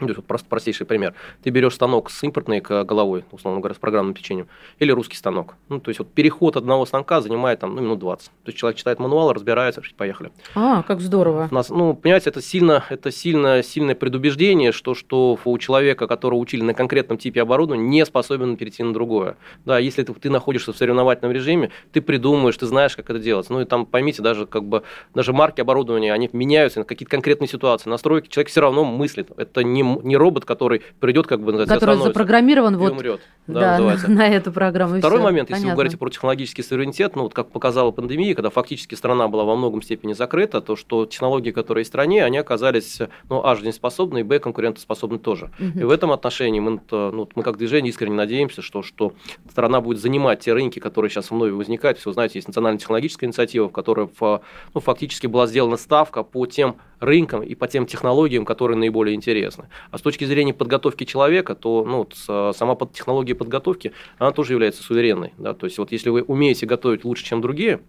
ну, 0.00 0.06
то 0.06 0.10
есть, 0.10 0.16
вот 0.18 0.26
просто 0.26 0.48
простейший 0.48 0.86
пример. 0.86 1.14
Ты 1.42 1.50
берешь 1.50 1.74
станок 1.74 2.10
с 2.10 2.22
импортной 2.22 2.60
головой, 2.60 3.24
условно 3.32 3.60
говоря, 3.60 3.74
с 3.74 3.78
программным 3.78 4.14
печеньем, 4.14 4.48
или 4.78 4.92
русский 4.92 5.16
станок. 5.16 5.54
Ну, 5.68 5.80
то 5.80 5.90
есть, 5.90 5.98
вот 5.98 6.12
переход 6.12 6.56
одного 6.56 6.86
станка 6.86 7.20
занимает 7.20 7.60
там, 7.60 7.74
ну, 7.74 7.82
минут 7.82 7.98
20. 7.98 8.26
То 8.26 8.32
есть, 8.46 8.58
человек 8.58 8.78
читает 8.78 8.98
мануал, 8.98 9.32
разбирается, 9.32 9.82
поехали. 9.96 10.30
А, 10.54 10.82
как 10.82 11.00
здорово. 11.00 11.48
У 11.50 11.54
нас, 11.54 11.70
ну, 11.70 11.94
понимаете, 11.94 12.30
это 12.30 12.42
сильно, 12.42 12.84
это 12.88 13.10
сильно, 13.10 13.62
сильное 13.62 13.94
предубеждение, 13.94 14.72
что, 14.72 14.94
что 14.94 15.38
у 15.44 15.58
человека, 15.58 16.06
которого 16.06 16.38
учили 16.38 16.62
на 16.62 16.74
конкретном 16.74 17.18
типе 17.18 17.42
оборудования, 17.42 17.84
не 17.84 18.06
способен 18.06 18.56
перейти 18.56 18.82
на 18.82 18.92
другое. 18.92 19.36
Да, 19.64 19.78
если 19.78 20.04
ты, 20.04 20.12
ты 20.14 20.30
находишься 20.30 20.72
в 20.72 20.76
соревновательном 20.76 21.32
режиме, 21.32 21.70
ты 21.92 22.00
придумаешь, 22.00 22.56
ты 22.56 22.66
знаешь, 22.66 22.96
как 22.96 23.10
это 23.10 23.18
делать. 23.18 23.50
Ну, 23.50 23.60
и 23.60 23.64
там, 23.64 23.86
поймите, 23.86 24.22
даже, 24.22 24.46
как 24.46 24.64
бы, 24.64 24.82
даже 25.14 25.32
марки 25.32 25.60
оборудования, 25.60 26.12
они 26.12 26.28
меняются 26.32 26.80
на 26.80 26.84
какие-то 26.84 27.10
конкретные 27.10 27.48
ситуации, 27.48 27.90
настройки, 27.90 28.28
человек 28.28 28.50
все 28.50 28.60
равно 28.60 28.84
мыслит. 28.84 29.30
Это 29.36 29.64
не 29.64 29.82
не 30.02 30.16
робот, 30.16 30.44
который 30.44 30.82
придет, 31.00 31.26
как 31.26 31.40
бы, 31.40 31.66
который 31.66 31.96
запрограммирован 31.96 32.76
вот 32.76 32.92
умрет, 32.92 33.20
да, 33.46 33.78
да, 33.78 33.96
на, 34.06 34.08
на 34.08 34.28
эту 34.28 34.52
программу. 34.52 34.98
Второй 34.98 35.20
момент, 35.20 35.50
если 35.50 35.66
вы 35.66 35.72
говорите 35.72 35.96
про 35.96 36.10
технологический 36.10 36.62
суверенитет, 36.62 37.16
ну 37.16 37.22
вот 37.22 37.34
как 37.34 37.50
показала 37.50 37.90
пандемия, 37.90 38.34
когда 38.34 38.50
фактически 38.50 38.94
страна 38.94 39.28
была 39.28 39.44
во 39.44 39.56
многом 39.56 39.82
степени 39.82 40.12
закрыта, 40.12 40.60
то 40.60 40.76
что 40.76 41.06
технологии, 41.06 41.50
которые 41.50 41.82
есть 41.82 41.90
в 41.90 41.92
стране, 41.92 42.24
они 42.24 42.38
оказались, 42.38 43.00
ну, 43.28 43.44
а, 43.44 43.56
жизнеспособны, 43.56 44.20
и, 44.20 44.22
б, 44.22 44.38
конкурентоспособны 44.38 45.18
тоже. 45.18 45.50
Угу. 45.58 45.78
И 45.80 45.84
в 45.84 45.90
этом 45.90 46.12
отношении 46.12 46.60
мы, 46.60 46.80
ну, 46.90 47.28
мы 47.34 47.42
как 47.42 47.56
движение 47.56 47.90
искренне 47.90 48.14
надеемся, 48.14 48.62
что, 48.62 48.82
что 48.82 49.12
страна 49.50 49.80
будет 49.80 50.00
занимать 50.00 50.40
те 50.40 50.52
рынки, 50.52 50.78
которые 50.78 51.10
сейчас 51.10 51.30
вновь 51.30 51.52
возникают. 51.52 51.98
Все, 51.98 52.12
знаете, 52.12 52.38
есть 52.38 52.48
национальная 52.48 52.78
технологическая 52.78 53.26
инициатива, 53.26 53.68
в 53.68 53.72
которой 53.72 54.08
ну, 54.20 54.80
фактически 54.80 55.26
была 55.26 55.46
сделана 55.46 55.76
ставка 55.76 56.22
по 56.22 56.46
тем 56.46 56.76
рынкам 57.00 57.42
и 57.42 57.54
по 57.54 57.68
тем 57.68 57.86
технологиям, 57.86 58.44
которые 58.44 58.76
наиболее 58.76 59.14
интересны. 59.14 59.68
А 59.90 59.98
с 59.98 60.02
точки 60.02 60.24
зрения 60.24 60.54
подготовки 60.54 61.04
человека, 61.04 61.54
то 61.54 61.84
ну, 61.84 62.08
сама 62.52 62.76
технология 62.92 63.34
подготовки, 63.34 63.92
она 64.18 64.32
тоже 64.32 64.52
является 64.52 64.82
суверенной. 64.82 65.32
Да? 65.38 65.54
То 65.54 65.66
есть 65.66 65.78
вот 65.78 65.92
если 65.92 66.10
вы 66.10 66.22
умеете 66.22 66.66
готовить 66.66 67.04
лучше, 67.04 67.24
чем 67.24 67.40
другие, 67.40 67.80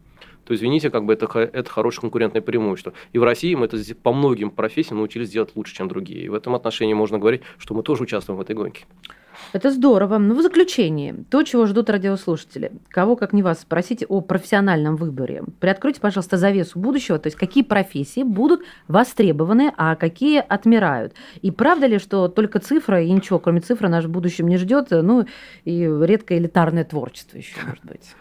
то 0.46 0.56
извините, 0.56 0.90
как 0.90 1.06
бы 1.06 1.14
это, 1.14 1.28
это 1.38 1.70
хорошее 1.70 2.02
конкурентное 2.02 2.42
преимущество. 2.42 2.94
И 3.14 3.20
в 3.20 3.24
России 3.24 3.54
мы 3.54 3.66
это 3.66 3.78
по 4.02 4.14
многим 4.14 4.50
профессиям 4.50 4.98
научились 4.98 5.30
делать 5.30 5.52
лучше, 5.56 5.76
чем 5.76 5.88
другие. 5.88 6.24
И 6.24 6.30
в 6.30 6.34
этом 6.34 6.56
отношении 6.56 6.94
можно 6.94 7.20
говорить, 7.20 7.42
что 7.58 7.76
мы 7.76 7.84
тоже 7.84 8.04
участвуем 8.04 8.38
в 8.38 8.42
этой 8.42 8.56
гонке. 8.56 8.86
Это 9.54 9.72
здорово. 9.72 10.18
Ну, 10.18 10.36
в 10.36 10.42
заключении, 10.42 11.16
то, 11.30 11.44
чего 11.44 11.66
ждут 11.66 11.90
радиослушатели. 11.90 12.72
Кого, 12.90 13.16
как 13.16 13.34
не 13.34 13.42
вас, 13.42 13.62
спросите 13.62 14.06
о 14.06 14.22
профессиональном 14.22 14.96
выборе. 14.96 15.44
Приоткройте, 15.60 16.00
пожалуйста, 16.00 16.38
завесу 16.38 16.80
будущего, 16.80 17.18
то 17.18 17.28
есть 17.28 17.38
какие 17.38 17.64
профессии 17.64 18.24
будут 18.24 18.62
востребованы, 18.88 19.74
а 19.78 19.96
какие 19.96 20.40
отмирают. 20.40 21.14
И 21.42 21.52
правда 21.52 21.88
ли, 21.88 22.00
что 22.00 22.28
только 22.28 22.60
цифра 22.60 23.02
и 23.02 23.12
ничего, 23.12 23.40
кроме 23.40 23.62
цифры, 23.62 23.90
наш 23.90 24.06
в 24.06 24.10
будущем 24.10 24.48
не 24.48 24.58
ждет, 24.58 24.88
ну, 24.92 25.26
и 25.66 25.90
редко 26.02 26.38
элитарное 26.38 26.84
творчество 26.84 27.38
еще, 27.38 27.56
может 27.66 27.84
быть? 27.84 28.16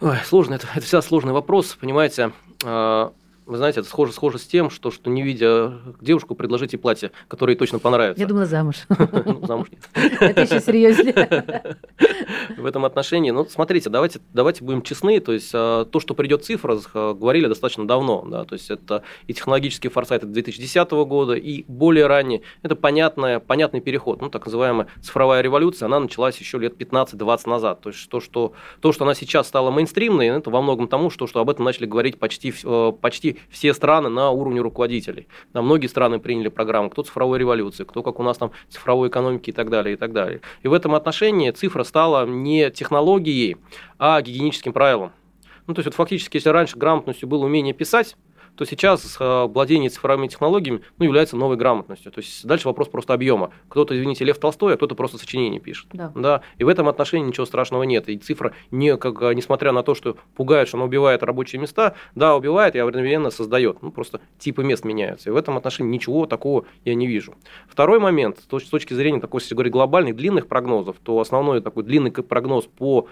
Ой, 0.00 0.16
сложно, 0.24 0.54
это, 0.54 0.66
это 0.74 0.82
всегда 0.82 1.02
сложный 1.02 1.32
вопрос, 1.32 1.76
понимаете. 1.80 2.32
А, 2.64 3.12
вы 3.48 3.56
знаете, 3.56 3.80
это 3.80 3.88
схоже, 3.88 4.12
схоже 4.12 4.38
с 4.38 4.46
тем, 4.46 4.68
что, 4.68 4.90
что 4.90 5.08
не 5.08 5.22
видя 5.22 5.78
девушку, 6.02 6.34
предложите 6.34 6.76
платье, 6.76 7.12
которое 7.28 7.54
ей 7.54 7.58
точно 7.58 7.78
понравится. 7.78 8.20
Я 8.20 8.28
думала, 8.28 8.46
замуж. 8.46 8.76
Ну, 9.24 9.44
замуж 9.46 9.68
нет. 9.70 9.88
Это 10.20 10.42
еще 10.42 10.60
серьезнее. 10.60 11.76
В 12.56 12.66
этом 12.66 12.84
отношении, 12.84 13.30
ну, 13.30 13.46
смотрите, 13.46 13.88
давайте, 13.88 14.20
давайте 14.34 14.62
будем 14.64 14.82
честны, 14.82 15.18
то 15.20 15.32
есть 15.32 15.50
а, 15.54 15.86
то, 15.86 15.98
что 15.98 16.14
придет 16.14 16.44
цифра, 16.44 16.78
говорили 16.94 17.46
достаточно 17.46 17.86
давно, 17.86 18.24
да, 18.26 18.44
то 18.44 18.54
есть 18.54 18.70
это 18.70 19.02
и 19.26 19.34
технологический 19.34 19.88
форсайт 19.88 20.30
2010 20.30 20.90
года, 20.90 21.34
и 21.34 21.64
более 21.68 22.06
ранее, 22.06 22.42
это 22.62 22.76
понятная, 22.76 23.40
понятный 23.40 23.80
переход, 23.80 24.20
ну, 24.20 24.28
так 24.28 24.44
называемая 24.44 24.88
цифровая 25.02 25.40
революция, 25.40 25.86
она 25.86 26.00
началась 26.00 26.36
еще 26.38 26.58
лет 26.58 26.74
15-20 26.80 27.48
назад, 27.48 27.80
то 27.80 27.90
есть 27.90 28.08
то, 28.08 28.20
что, 28.20 28.52
то, 28.80 28.92
что 28.92 29.04
она 29.04 29.14
сейчас 29.14 29.48
стала 29.48 29.70
мейнстримной, 29.70 30.26
это 30.26 30.50
во 30.50 30.60
многом 30.60 30.88
тому, 30.88 31.10
что, 31.10 31.26
что 31.26 31.40
об 31.40 31.50
этом 31.50 31.64
начали 31.64 31.86
говорить 31.86 32.18
почти, 32.18 32.52
э, 32.62 32.92
все 33.50 33.74
страны 33.74 34.08
на 34.08 34.30
уровне 34.30 34.60
руководителей. 34.60 35.28
Да, 35.52 35.62
многие 35.62 35.86
страны 35.86 36.18
приняли 36.18 36.48
программу, 36.48 36.90
кто 36.90 37.02
цифровой 37.02 37.38
революции, 37.38 37.84
кто 37.84 38.02
как 38.02 38.18
у 38.20 38.22
нас 38.22 38.38
там 38.38 38.52
цифровой 38.68 39.08
экономики 39.08 39.50
и 39.50 39.52
так 39.52 39.70
далее, 39.70 39.94
и 39.94 39.96
так 39.96 40.12
далее. 40.12 40.40
И 40.62 40.68
в 40.68 40.72
этом 40.72 40.94
отношении 40.94 41.50
цифра 41.50 41.84
стала 41.84 42.26
не 42.26 42.70
технологией, 42.70 43.56
а 43.98 44.20
гигиеническим 44.20 44.72
правилом. 44.72 45.12
Ну, 45.66 45.74
то 45.74 45.80
есть, 45.80 45.86
вот 45.86 45.94
фактически, 45.94 46.38
если 46.38 46.48
раньше 46.48 46.78
грамотностью 46.78 47.28
было 47.28 47.44
умение 47.44 47.74
писать, 47.74 48.16
то 48.58 48.64
сейчас 48.64 49.16
э, 49.20 49.44
владение 49.46 49.88
цифровыми 49.88 50.26
технологиями 50.26 50.82
ну, 50.98 51.04
является 51.04 51.36
новой 51.36 51.56
грамотностью. 51.56 52.10
То 52.10 52.18
есть 52.18 52.44
дальше 52.44 52.66
вопрос 52.66 52.88
просто 52.88 53.14
объема. 53.14 53.52
Кто-то, 53.68 53.96
извините, 53.96 54.24
Лев 54.24 54.38
Толстой, 54.38 54.74
а 54.74 54.76
кто-то 54.76 54.96
просто 54.96 55.16
сочинение 55.16 55.60
пишет. 55.60 55.86
Да. 55.92 56.10
Да? 56.16 56.40
И 56.56 56.64
в 56.64 56.68
этом 56.68 56.88
отношении 56.88 57.28
ничего 57.28 57.46
страшного 57.46 57.84
нет. 57.84 58.08
И 58.08 58.18
цифра, 58.18 58.52
не, 58.72 58.96
как, 58.96 59.22
э, 59.22 59.32
несмотря 59.34 59.70
на 59.70 59.84
то, 59.84 59.94
что 59.94 60.16
пугает, 60.34 60.66
что 60.66 60.76
она 60.76 60.86
убивает 60.86 61.22
рабочие 61.22 61.60
места, 61.60 61.94
да, 62.16 62.34
убивает 62.34 62.74
и 62.74 62.80
одновременно 62.80 63.30
создает. 63.30 63.80
Ну, 63.80 63.92
просто 63.92 64.20
типы 64.40 64.64
мест 64.64 64.84
меняются. 64.84 65.30
И 65.30 65.32
в 65.32 65.36
этом 65.36 65.56
отношении 65.56 65.92
ничего 65.92 66.26
такого 66.26 66.64
я 66.84 66.96
не 66.96 67.06
вижу. 67.06 67.36
Второй 67.68 68.00
момент, 68.00 68.40
с 68.40 68.68
точки 68.68 68.92
зрения 68.92 69.20
такой, 69.20 69.40
если 69.40 69.54
говорить 69.54 69.72
глобальных, 69.72 70.16
длинных 70.16 70.48
прогнозов, 70.48 70.96
то 71.00 71.20
основной 71.20 71.60
такой 71.60 71.84
длинный 71.84 72.10
прогноз 72.10 72.64
по 72.64 73.06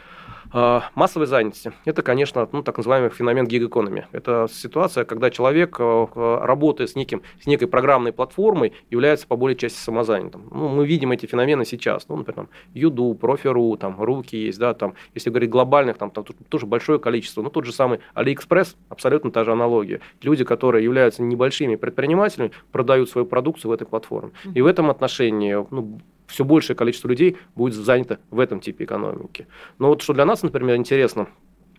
массовой 0.53 1.27
занятости, 1.27 1.73
это, 1.85 2.03
конечно, 2.03 2.49
ну, 2.53 2.63
так 2.63 2.77
называемый 2.77 3.11
феномен 3.11 3.47
gig-экономики. 3.47 4.07
Это 4.13 4.47
ситуация, 4.51 5.05
когда 5.05 5.31
человек, 5.31 5.77
э, 5.79 6.07
э, 6.15 6.39
работая 6.43 6.87
с, 6.87 6.95
неким, 6.95 7.23
с 7.41 7.47
некой 7.47 7.69
программной 7.69 8.13
платформой, 8.13 8.73
является 8.91 9.27
по 9.27 9.37
более 9.37 9.57
части 9.57 9.79
самозанятым. 9.79 10.49
Ну, 10.51 10.69
мы 10.69 10.87
видим 10.87 11.13
эти 11.13 11.27
феномены 11.27 11.65
сейчас. 11.65 12.09
Ну, 12.09 12.17
например, 12.17 12.37
там, 12.37 12.49
YouDo, 12.75 13.15
Profi.ru, 13.15 13.77
там, 13.77 14.01
Руки 14.01 14.37
есть, 14.37 14.59
да, 14.59 14.75
там, 14.75 14.95
если 15.15 15.31
говорить 15.31 15.51
глобальных, 15.51 15.99
там, 15.99 16.11
там 16.11 16.25
тоже 16.49 16.67
большое 16.67 16.99
количество. 16.99 17.43
Ну, 17.43 17.51
тот 17.51 17.65
же 17.65 17.73
самый 17.73 18.01
Алиэкспресс, 18.15 18.77
абсолютно 18.89 19.31
та 19.31 19.45
же 19.45 19.53
аналогия. 19.53 20.01
Люди, 20.23 20.45
которые 20.45 20.85
являются 20.85 21.23
небольшими 21.23 21.77
предпринимателями, 21.77 22.53
продают 22.73 23.11
свою 23.11 23.27
продукцию 23.27 23.71
в 23.71 23.75
этой 23.75 23.87
платформе. 23.87 24.33
И 24.55 24.63
в 24.63 24.67
этом 24.67 24.91
отношении 24.91 25.55
ну, 25.71 26.01
все 26.27 26.45
большее 26.45 26.77
количество 26.77 27.09
людей 27.09 27.37
будет 27.55 27.75
занято 27.75 28.19
в 28.31 28.39
этом 28.41 28.61
типе 28.61 28.85
экономики. 28.85 29.47
Но 29.79 29.89
вот 29.89 30.03
что 30.03 30.13
для 30.13 30.25
нас, 30.25 30.43
например, 30.43 30.77
интересно– 30.77 31.29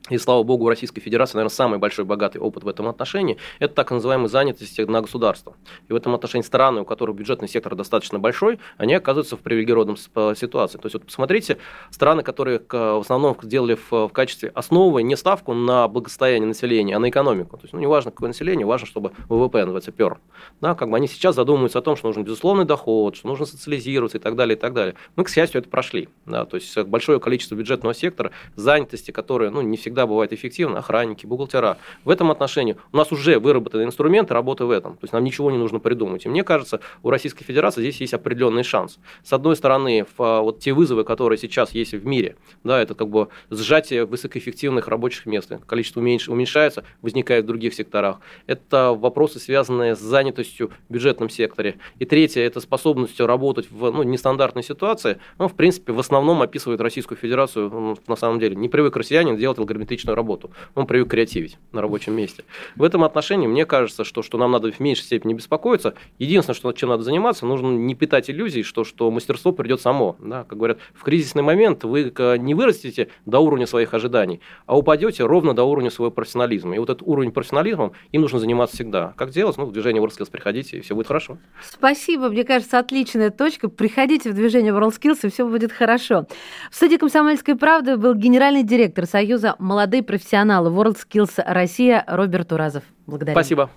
и 0.10 0.17
слава 0.17 0.43
богу, 0.43 0.65
у 0.65 0.70
Российской 0.70 1.02
Федерации, 1.02 1.38
наверное, 1.38 1.54
самый 1.54 1.80
большой 1.80 2.06
богатый 2.06 2.38
опыт 2.38 2.63
в 2.63 2.67
этом 2.67 2.88
отношении, 2.88 3.38
это 3.60 3.74
так 3.74 3.91
называемая 3.91 4.28
занятость 4.28 4.78
на 4.80 5.02
государство. 5.02 5.56
И 5.88 5.93
в 5.93 5.96
этом 5.96 6.15
отношении 6.15 6.46
страны, 6.46 6.82
у 6.82 6.86
которых 6.86 7.15
бюджетный 7.15 7.48
сектор 7.48 7.76
достаточно 7.76 8.20
большой, 8.20 8.60
они 8.78 8.93
оказываются 8.93 9.36
в 9.36 9.39
привилегированном 9.39 9.98
ситуации. 9.98 10.78
То 10.78 10.86
есть 10.86 10.93
вот 10.93 11.06
посмотрите, 11.06 11.58
страны, 11.91 12.24
которые 12.24 12.62
в 12.70 13.00
основном 13.00 13.38
сделали 13.41 13.76
в, 13.76 14.08
в 14.08 14.10
качестве 14.10 14.50
основы 14.50 15.04
не 15.04 15.15
ставку 15.15 15.54
на 15.54 15.88
благосостояние 15.88 16.48
населения, 16.48 16.96
а 16.96 17.00
на 17.00 17.10
экономику. 17.10 17.58
То 17.58 17.63
есть 17.63 17.74
ну, 17.74 17.80
не 17.80 17.88
важно, 17.88 18.12
какое 18.12 18.28
население, 18.28 18.65
важно, 18.65 18.88
чтобы 18.88 19.12
ВВП 19.30 19.60
называется 19.60 19.91
пер. 19.91 20.20
Да, 20.62 20.76
как 20.76 20.89
бы 20.89 20.98
они 20.98 21.08
сейчас 21.08 21.36
задумываются 21.36 21.80
о 21.80 21.82
том, 21.82 21.96
что 21.96 22.08
нужен 22.08 22.24
безусловный 22.24 22.65
доход, 22.65 23.15
что 23.15 23.28
нужно 23.28 23.46
социализироваться 23.46 24.17
и 24.17 24.22
так 24.22 24.36
далее, 24.36 24.56
и 24.56 24.60
так 24.60 24.74
далее. 24.74 24.96
Мы, 25.15 25.24
к 25.24 25.30
счастью, 25.30 25.60
это 25.60 25.70
прошли. 25.70 26.10
Да, 26.26 26.46
то 26.46 26.56
есть 26.56 26.78
большое 26.78 27.20
количество 27.20 27.56
бюджетного 27.56 27.93
сектора, 27.93 28.32
занятости, 28.56 29.12
которые 29.12 29.50
ну, 29.50 29.62
не 29.62 29.78
всегда 29.78 29.96
всегда 29.97 30.05
бывает 30.05 30.31
эффективно, 30.31 30.77
охранники, 30.77 31.25
бухгалтера. 31.25 31.77
В 32.05 32.12
этом 32.12 32.29
отношении 32.29 32.75
у 32.93 32.97
нас 32.97 33.12
уже 33.12 33.39
выработаны 33.39 33.81
инструменты 33.81 34.31
работы 34.36 34.65
в 34.65 34.69
этом. 34.69 34.93
То 34.93 35.05
есть 35.05 35.13
нам 35.13 35.23
ничего 35.23 35.49
не 35.49 35.57
нужно 35.57 35.79
придумать. 35.79 36.27
И 36.27 36.29
мне 36.29 36.43
кажется, 36.43 36.81
у 37.01 37.10
Российской 37.10 37.43
Федерации 37.43 37.81
здесь 37.81 37.99
есть 37.99 38.13
определенный 38.13 38.62
шанс. 38.62 38.99
С 39.23 39.33
одной 39.33 39.55
стороны, 39.55 40.05
а, 40.19 40.41
вот 40.41 40.60
те 40.60 40.73
вызовы, 40.73 41.03
которые 41.03 41.39
сейчас 41.39 41.71
есть 41.71 41.93
в 41.93 42.05
мире, 42.05 42.36
да, 42.63 42.79
это 42.79 42.93
как 42.93 43.10
бы 43.10 43.29
сжатие 43.49 44.05
высокоэффективных 44.05 44.88
рабочих 44.88 45.25
мест, 45.25 45.51
количество 45.65 45.99
уменьш, 45.99 46.29
уменьшается, 46.29 46.83
возникает 47.01 47.45
в 47.45 47.47
других 47.47 47.73
секторах. 47.73 48.19
Это 48.45 48.93
вопросы, 48.93 49.39
связанные 49.39 49.95
с 49.95 49.99
занятостью 49.99 50.69
в 50.89 50.93
бюджетном 50.93 51.31
секторе. 51.31 51.77
И 51.97 52.05
третье, 52.05 52.41
это 52.41 52.60
способностью 52.60 53.25
работать 53.25 53.71
в 53.71 53.89
ну, 53.89 54.03
нестандартной 54.03 54.62
ситуации. 54.62 55.17
Ну, 55.39 55.47
в 55.47 55.55
принципе, 55.55 55.91
в 55.91 55.99
основном 55.99 56.43
описывает 56.43 56.81
Российскую 56.81 57.17
Федерацию, 57.17 57.71
ну, 57.71 57.97
на 58.05 58.15
самом 58.15 58.39
деле, 58.39 58.55
не 58.55 58.69
привык 58.69 58.95
россиянин 58.95 59.38
делать 59.38 59.57
алгоритмические 59.57 59.87
метричную 59.88 60.15
работу. 60.15 60.52
Он 60.76 60.86
привык 60.86 61.10
креативить 61.10 61.58
на 61.71 61.82
рабочем 61.82 62.13
месте. 62.13 62.43
В 62.76 62.84
этом 62.84 63.04
отношении 63.04 63.47
мне 63.47 63.65
кажется, 63.65 64.04
что, 64.04 64.21
что 64.21 64.38
нам 64.38 64.52
надо 64.52 64.71
в 64.71 64.80
меньшей 64.80 65.04
степени 65.04 65.34
беспокоиться. 65.34 65.93
Единственное, 66.19 66.56
что, 66.56 66.71
чем 66.73 66.89
надо 66.89 67.04
заниматься, 67.04 67.45
нужно 67.45 67.69
не 67.69 67.95
питать 67.95 68.30
иллюзий, 68.30 68.63
что, 68.63 68.84
что 68.84 69.10
мастерство 69.10 69.54
придет 69.54 69.82
само. 69.82 70.17
Да? 70.19 70.43
Как 70.43 70.58
говорят, 70.58 70.80
в 70.93 71.04
кризисный 71.04 71.41
момент 71.41 71.84
вы 71.84 72.12
не 72.39 72.54
вырастете 72.54 73.08
до 73.26 73.39
уровня 73.39 73.65
своих 73.65 73.93
ожиданий, 73.93 74.41
а 74.65 74.78
упадете 74.78 75.26
ровно 75.26 75.54
до 75.54 75.63
уровня 75.63 75.89
своего 75.89 76.12
профессионализма. 76.12 76.76
И 76.76 76.80
вот 76.80 76.89
этот 76.89 77.08
уровень 77.08 77.32
профессионализма, 77.32 77.91
им 78.12 78.21
нужно 78.21 78.39
заниматься 78.39 78.76
всегда. 78.76 79.13
Как 79.15 79.30
делать? 79.30 79.58
Ну, 79.58 79.65
в 79.65 79.71
движение 79.71 80.04
WorldSkills 80.04 80.30
приходите, 80.30 80.78
и 80.78 80.82
все 80.82 80.95
будет 80.95 81.08
хорошо. 81.08 81.38
Спасибо, 81.63 82.30
мне 82.30 82.43
кажется, 82.43 82.80
отличная 82.80 83.30
точка. 83.30 83.69
Приходите 83.69 84.32
в 84.32 84.34
движение 84.34 84.73
WorldSkills, 84.73 85.19
и 85.23 85.30
все 85.30 85.47
будет 85.47 85.71
хорошо. 85.71 86.26
В 86.69 86.76
студии 86.76 86.97
«Комсомольской 86.97 87.56
правды» 87.56 87.97
был 87.97 88.13
генеральный 88.15 88.63
директор 88.63 89.06
Союза 89.06 89.56
«Молодые 89.78 90.02
профессионалы» 90.02 90.72
WorldSkills 90.72 91.34
Россия 91.46 92.04
Роберт 92.08 92.52
Уразов. 92.52 92.82
Благодарю. 93.06 93.36
Спасибо. 93.36 93.70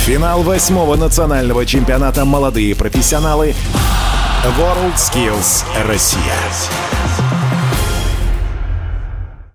Финал 0.00 0.42
восьмого 0.42 0.96
национального 0.96 1.64
чемпионата 1.64 2.26
«Молодые 2.26 2.76
профессионалы» 2.76 3.54
WorldSkills 4.44 5.64
Россия. 5.86 6.20